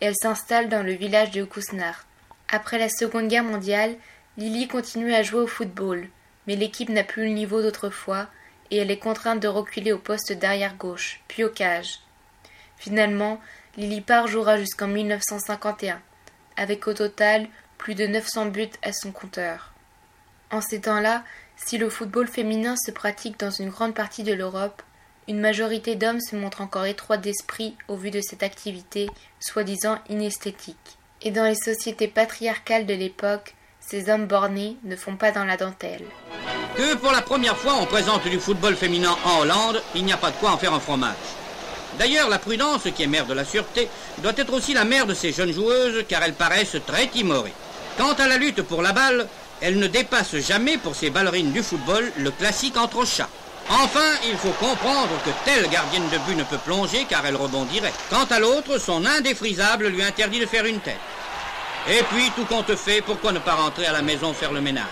et 0.00 0.06
elle 0.06 0.16
s'installe 0.16 0.68
dans 0.68 0.82
le 0.82 0.92
village 0.92 1.30
de 1.30 1.44
Kusnart. 1.44 2.06
Après 2.48 2.78
la 2.78 2.88
Seconde 2.88 3.28
Guerre 3.28 3.44
mondiale, 3.44 3.94
Lily 4.36 4.66
continue 4.66 5.14
à 5.14 5.22
jouer 5.22 5.42
au 5.42 5.46
football, 5.46 6.08
mais 6.46 6.56
l'équipe 6.56 6.88
n'a 6.88 7.04
plus 7.04 7.24
le 7.24 7.34
niveau 7.34 7.62
d'autrefois 7.62 8.26
et 8.72 8.78
elle 8.78 8.90
est 8.90 8.98
contrainte 8.98 9.40
de 9.40 9.48
reculer 9.48 9.92
au 9.92 9.98
poste 9.98 10.32
d'arrière 10.32 10.76
gauche, 10.76 11.20
puis 11.28 11.44
au 11.44 11.50
cage. 11.50 12.00
Finalement, 12.76 13.40
Lily 13.76 14.00
Parr 14.00 14.26
jouera 14.26 14.58
jusqu'en 14.58 14.88
1951, 14.88 16.00
avec 16.56 16.86
au 16.86 16.94
total 16.94 17.48
plus 17.78 17.94
de 17.94 18.06
900 18.06 18.46
buts 18.46 18.68
à 18.82 18.92
son 18.92 19.12
compteur. 19.12 19.72
En 20.50 20.60
ces 20.60 20.80
temps-là, 20.80 21.24
si 21.56 21.78
le 21.78 21.90
football 21.90 22.28
féminin 22.28 22.76
se 22.76 22.90
pratique 22.90 23.38
dans 23.38 23.50
une 23.50 23.70
grande 23.70 23.94
partie 23.94 24.22
de 24.22 24.32
l'Europe, 24.32 24.82
une 25.28 25.40
majorité 25.40 25.96
d'hommes 25.96 26.20
se 26.20 26.36
montrent 26.36 26.60
encore 26.60 26.84
étroits 26.84 27.16
d'esprit 27.16 27.76
au 27.88 27.96
vu 27.96 28.10
de 28.10 28.20
cette 28.20 28.42
activité, 28.42 29.08
soi-disant 29.40 29.98
inesthétique. 30.08 30.98
Et 31.22 31.30
dans 31.30 31.44
les 31.44 31.56
sociétés 31.56 32.08
patriarcales 32.08 32.86
de 32.86 32.94
l'époque, 32.94 33.54
ces 33.80 34.08
hommes 34.10 34.26
bornés 34.26 34.76
ne 34.84 34.96
font 34.96 35.16
pas 35.16 35.32
dans 35.32 35.44
la 35.44 35.56
dentelle. 35.56 36.04
Que 36.76 36.94
pour 36.96 37.10
la 37.10 37.22
première 37.22 37.56
fois 37.56 37.74
on 37.80 37.86
présente 37.86 38.28
du 38.28 38.38
football 38.38 38.76
féminin 38.76 39.16
en 39.24 39.40
Hollande, 39.40 39.82
il 39.94 40.04
n'y 40.04 40.12
a 40.12 40.16
pas 40.16 40.30
de 40.30 40.36
quoi 40.36 40.52
en 40.52 40.58
faire 40.58 40.74
un 40.74 40.80
fromage. 40.80 41.16
D'ailleurs, 41.98 42.28
la 42.28 42.38
prudence, 42.38 42.82
qui 42.94 43.02
est 43.02 43.06
mère 43.06 43.26
de 43.26 43.34
la 43.34 43.44
sûreté, 43.44 43.88
doit 44.18 44.32
être 44.36 44.52
aussi 44.52 44.74
la 44.74 44.84
mère 44.84 45.06
de 45.06 45.14
ces 45.14 45.32
jeunes 45.32 45.52
joueuses, 45.52 46.04
car 46.08 46.22
elles 46.22 46.34
paraissent 46.34 46.76
très 46.86 47.06
timorées. 47.06 47.54
Quant 47.96 48.12
à 48.12 48.28
la 48.28 48.36
lutte 48.36 48.62
pour 48.62 48.82
la 48.82 48.92
balle, 48.92 49.26
elle 49.60 49.78
ne 49.78 49.86
dépasse 49.86 50.36
jamais 50.36 50.76
pour 50.76 50.94
ces 50.94 51.10
ballerines 51.10 51.52
du 51.52 51.62
football 51.62 52.12
le 52.18 52.30
classique 52.30 52.76
entre 52.76 53.06
chats. 53.06 53.28
Enfin, 53.68 54.12
il 54.28 54.36
faut 54.36 54.50
comprendre 54.50 55.10
que 55.24 55.30
telle 55.44 55.68
gardienne 55.68 56.08
de 56.10 56.18
but 56.18 56.36
ne 56.36 56.44
peut 56.44 56.58
plonger 56.58 57.04
car 57.08 57.24
elle 57.26 57.36
rebondirait. 57.36 57.92
Quant 58.10 58.26
à 58.30 58.38
l'autre, 58.38 58.78
son 58.78 59.04
indéfrisable 59.04 59.88
lui 59.88 60.02
interdit 60.02 60.38
de 60.38 60.46
faire 60.46 60.66
une 60.66 60.80
tête. 60.80 60.94
Et 61.88 62.02
puis, 62.10 62.30
tout 62.36 62.44
compte 62.44 62.74
fait, 62.76 63.00
pourquoi 63.00 63.32
ne 63.32 63.38
pas 63.38 63.54
rentrer 63.54 63.86
à 63.86 63.92
la 63.92 64.02
maison 64.02 64.34
faire 64.34 64.52
le 64.52 64.60
ménage? 64.60 64.84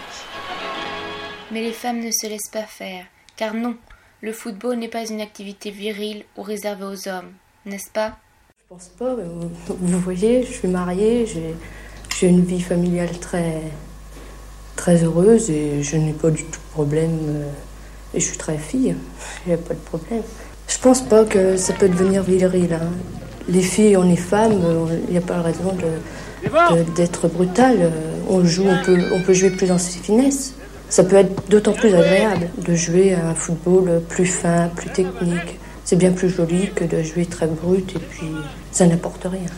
Mais 1.50 1.60
les 1.60 1.72
femmes 1.72 2.00
ne 2.00 2.10
se 2.10 2.26
laissent 2.26 2.50
pas 2.50 2.64
faire, 2.64 3.04
car 3.36 3.54
non, 3.54 3.76
le 4.24 4.32
football 4.32 4.76
n'est 4.78 4.88
pas 4.88 5.04
une 5.06 5.20
activité 5.20 5.70
virile 5.70 6.24
ou 6.38 6.40
réservée 6.42 6.86
aux 6.86 7.08
hommes, 7.08 7.30
n'est-ce 7.66 7.90
pas? 7.90 8.16
Je 8.58 8.74
pense 8.74 8.88
pas, 8.98 9.14
mais 9.18 9.24
vous, 9.68 9.98
voyez, 9.98 10.44
je 10.44 10.50
suis 10.50 10.68
mariée, 10.68 11.26
j'ai, 11.26 12.26
une 12.26 12.40
vie 12.42 12.62
familiale 12.62 13.18
très, 13.20 13.60
très 14.76 15.04
heureuse 15.04 15.50
et 15.50 15.82
je 15.82 15.98
n'ai 15.98 16.14
pas 16.14 16.30
du 16.30 16.42
tout 16.44 16.58
de 16.58 16.70
problème. 16.72 17.18
euh, 17.28 17.50
Et 18.14 18.20
je 18.20 18.24
suis 18.24 18.38
très 18.38 18.56
fille, 18.56 18.94
il 19.44 19.48
n'y 19.48 19.52
a 19.52 19.58
pas 19.58 19.74
de 19.74 19.80
problème. 19.80 20.22
Je 20.68 20.78
pense 20.78 21.02
pas 21.02 21.26
que 21.26 21.58
ça 21.58 21.74
peut 21.74 21.90
devenir 21.90 22.22
viril. 22.22 22.72
hein. 22.72 22.88
Les 23.46 23.60
filles, 23.60 23.98
on 23.98 24.08
est 24.10 24.16
femmes, 24.16 24.58
il 25.06 25.12
n'y 25.12 25.18
a 25.18 25.20
pas 25.20 25.36
de 25.36 25.42
raison 25.42 25.74
de, 25.74 25.90
de- 26.76 26.90
d'être. 26.96 27.26
Euh, 27.26 27.90
On 28.30 28.42
joue, 28.42 28.64
on 28.66 28.82
peut, 28.86 28.98
on 29.12 29.20
peut 29.20 29.34
jouer 29.34 29.50
plus 29.50 29.66
dans 29.66 29.76
ses 29.76 29.98
finesses. 29.98 30.54
Ça 30.88 31.04
peut 31.04 31.16
être 31.16 31.48
d'autant 31.48 31.72
plus 31.72 31.94
agréable 31.94 32.50
de 32.58 32.74
jouer 32.74 33.14
à 33.14 33.28
un 33.28 33.34
football 33.34 34.02
plus 34.08 34.26
fin, 34.26 34.68
plus 34.68 34.90
technique. 34.90 35.58
C'est 35.84 35.96
bien 35.96 36.12
plus 36.12 36.30
joli 36.30 36.70
que 36.72 36.84
de 36.84 37.02
jouer 37.02 37.26
très 37.26 37.46
brut 37.46 37.94
et 37.94 37.98
puis 37.98 38.30
ça 38.70 38.86
n'apporte 38.86 39.24
rien. 39.24 39.50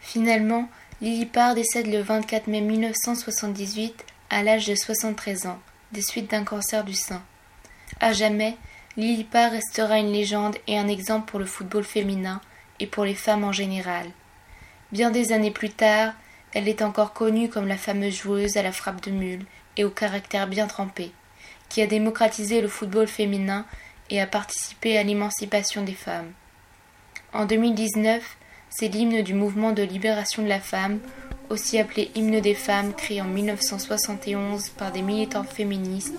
Finalement, 0.00 0.68
Lily 1.00 1.28
décède 1.54 1.86
le 1.86 2.00
24 2.00 2.46
mai 2.46 2.60
1978 2.60 4.04
à 4.30 4.42
l'âge 4.42 4.66
de 4.66 4.74
73 4.74 5.46
ans, 5.46 5.58
des 5.92 6.02
suites 6.02 6.30
d'un 6.30 6.44
cancer 6.44 6.84
du 6.84 6.94
sein. 6.94 7.22
À 8.00 8.12
jamais, 8.12 8.56
Lily 8.96 9.26
restera 9.32 9.98
une 9.98 10.12
légende 10.12 10.56
et 10.66 10.78
un 10.78 10.88
exemple 10.88 11.30
pour 11.30 11.38
le 11.38 11.44
football 11.44 11.84
féminin 11.84 12.40
et 12.80 12.86
pour 12.86 13.04
les 13.04 13.14
femmes 13.14 13.44
en 13.44 13.52
général. 13.52 14.06
Bien 14.90 15.10
des 15.10 15.32
années 15.32 15.50
plus 15.50 15.70
tard, 15.70 16.14
elle 16.54 16.68
est 16.68 16.82
encore 16.82 17.12
connue 17.12 17.48
comme 17.50 17.68
la 17.68 17.76
fameuse 17.76 18.16
joueuse 18.16 18.56
à 18.56 18.62
la 18.62 18.72
frappe 18.72 19.04
de 19.04 19.10
mule 19.10 19.44
et 19.76 19.84
au 19.84 19.90
caractère 19.90 20.46
bien 20.46 20.66
trempé, 20.66 21.12
qui 21.68 21.82
a 21.82 21.86
démocratisé 21.86 22.60
le 22.60 22.68
football 22.68 23.06
féminin 23.08 23.64
et 24.10 24.20
a 24.20 24.26
participé 24.26 24.98
à 24.98 25.02
l'émancipation 25.02 25.82
des 25.82 25.94
femmes. 25.94 26.32
En 27.32 27.44
2019, 27.44 28.22
c'est 28.70 28.88
l'hymne 28.88 29.22
du 29.22 29.34
mouvement 29.34 29.72
de 29.72 29.82
libération 29.82 30.42
de 30.42 30.48
la 30.48 30.60
femme, 30.60 31.00
aussi 31.50 31.78
appelé 31.78 32.10
hymne 32.14 32.40
des 32.40 32.54
femmes, 32.54 32.92
créé 32.94 33.20
en 33.20 33.26
1971 33.26 34.70
par 34.70 34.92
des 34.92 35.02
militantes 35.02 35.50
féministes, 35.50 36.14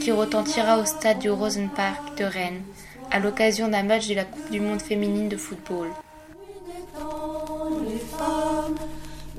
qui 0.00 0.12
retentira 0.12 0.78
au 0.78 0.84
stade 0.84 1.18
du 1.18 1.30
Rosenpark 1.30 2.16
de 2.18 2.24
Rennes, 2.24 2.62
à 3.10 3.18
l'occasion 3.18 3.68
d'un 3.68 3.82
match 3.82 4.08
de 4.08 4.14
la 4.14 4.24
Coupe 4.24 4.50
du 4.50 4.60
monde 4.60 4.80
féminine 4.80 5.28
de 5.28 5.36
football. 5.36 5.88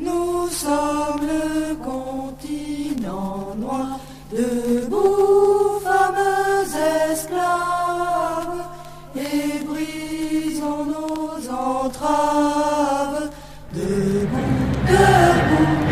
Nous 0.03 0.49
sommes 0.49 1.21
le 1.21 1.75
continent 1.75 3.55
noir, 3.57 3.99
debout, 4.31 5.79
fameux 5.83 6.65
esclaves, 7.11 8.63
et 9.15 9.63
brisons 9.65 10.85
nos 10.85 11.49
entraves, 11.49 13.29
debout, 13.73 14.61
debout. 14.87 15.82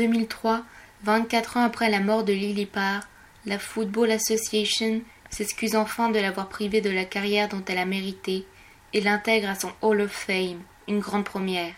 2003, 0.00 0.62
24 1.04 1.58
ans 1.58 1.64
après 1.64 1.90
la 1.90 2.00
mort 2.00 2.24
de 2.24 2.32
Lily 2.32 2.64
Parr, 2.64 3.02
la 3.44 3.58
Football 3.58 4.10
Association 4.12 5.02
s'excuse 5.28 5.76
enfin 5.76 6.08
de 6.08 6.18
l'avoir 6.18 6.48
privée 6.48 6.80
de 6.80 6.88
la 6.88 7.04
carrière 7.04 7.50
dont 7.50 7.62
elle 7.66 7.76
a 7.76 7.84
mérité 7.84 8.46
et 8.94 9.02
l'intègre 9.02 9.50
à 9.50 9.54
son 9.54 9.70
Hall 9.82 10.00
of 10.00 10.10
Fame, 10.10 10.62
une 10.88 11.00
grande 11.00 11.24
première. 11.24 11.74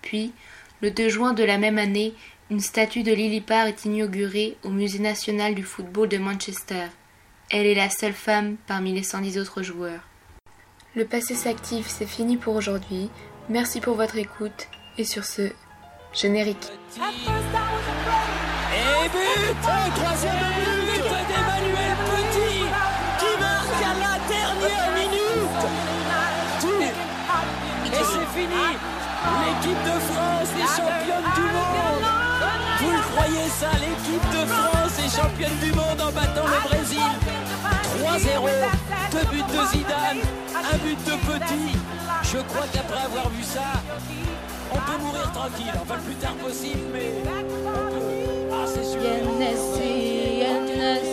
Puis, 0.00 0.32
le 0.80 0.90
2 0.90 1.10
juin 1.10 1.34
de 1.34 1.44
la 1.44 1.58
même 1.58 1.76
année, 1.76 2.14
une 2.50 2.60
statue 2.60 3.02
de 3.02 3.12
Lily 3.12 3.42
Parr 3.42 3.66
est 3.66 3.84
inaugurée 3.84 4.56
au 4.64 4.70
Musée 4.70 4.98
national 4.98 5.54
du 5.54 5.62
football 5.62 6.08
de 6.08 6.16
Manchester. 6.16 6.86
Elle 7.50 7.66
est 7.66 7.74
la 7.74 7.90
seule 7.90 8.14
femme 8.14 8.56
parmi 8.66 8.94
les 8.94 9.02
110 9.02 9.38
autres 9.38 9.62
joueurs. 9.62 10.08
Le 10.96 11.04
passé 11.04 11.34
s'active, 11.34 11.84
c'est 11.86 12.06
fini 12.06 12.38
pour 12.38 12.56
aujourd'hui. 12.56 13.10
Merci 13.50 13.80
pour 13.80 13.96
votre 13.96 14.16
écoute 14.16 14.68
et 14.96 15.04
sur 15.04 15.24
ce, 15.24 15.52
générique. 16.12 16.68
Et 16.96 17.00
but 19.08 19.56
Troisième 19.94 20.34
but 20.86 21.02
d'Emmanuel 21.28 21.96
Petit 22.08 22.64
qui 23.18 23.32
marque 23.40 23.82
à 23.82 23.94
la 23.98 24.14
dernière 24.28 24.88
minute. 24.94 25.62
Et 27.86 28.04
c'est 28.04 28.28
fini. 28.40 28.66
L'équipe 29.40 29.82
de 29.84 29.96
France 30.10 30.50
est 30.58 30.70
championne 30.76 31.28
du 31.34 31.42
monde. 31.42 32.06
Vous 32.80 32.90
le 32.90 33.02
croyez 33.14 33.48
ça 33.48 33.70
L'équipe 33.80 34.28
de 34.30 34.42
France 34.46 34.94
est 34.98 35.12
championne 35.16 35.58
du 35.62 35.72
monde 35.72 36.00
en 36.00 36.12
battant 36.12 36.46
le 36.46 36.58
Brésil. 36.68 37.10
3-0 38.02 38.50
Deux 39.12 39.26
buts 39.30 39.44
de 39.48 39.66
Zidane 39.66 40.22
Un 40.56 40.76
but 40.78 41.00
de 41.04 41.12
Petit. 41.12 41.76
Je 42.24 42.38
crois 42.38 42.66
qu'après 42.72 43.04
avoir 43.04 43.28
vu 43.30 43.42
ça 43.42 43.82
On 44.74 44.78
peut 44.90 44.98
mourir 45.04 45.32
tranquille, 45.32 45.72
enfin 45.80 45.96
le 45.96 46.02
plus 46.02 46.14
tard 46.14 46.34
possible, 46.34 46.80
mais 46.92 47.12
on 47.26 47.42
peut. 47.48 48.02
Ah, 48.52 48.64
c'est 48.66 48.84
sûr. 48.84 49.00
Yes, 49.02 49.22
yes, 49.38 49.78
yes, 49.78 50.42
yes, 50.42 50.82
yes, 50.82 51.02
yes, 51.02 51.12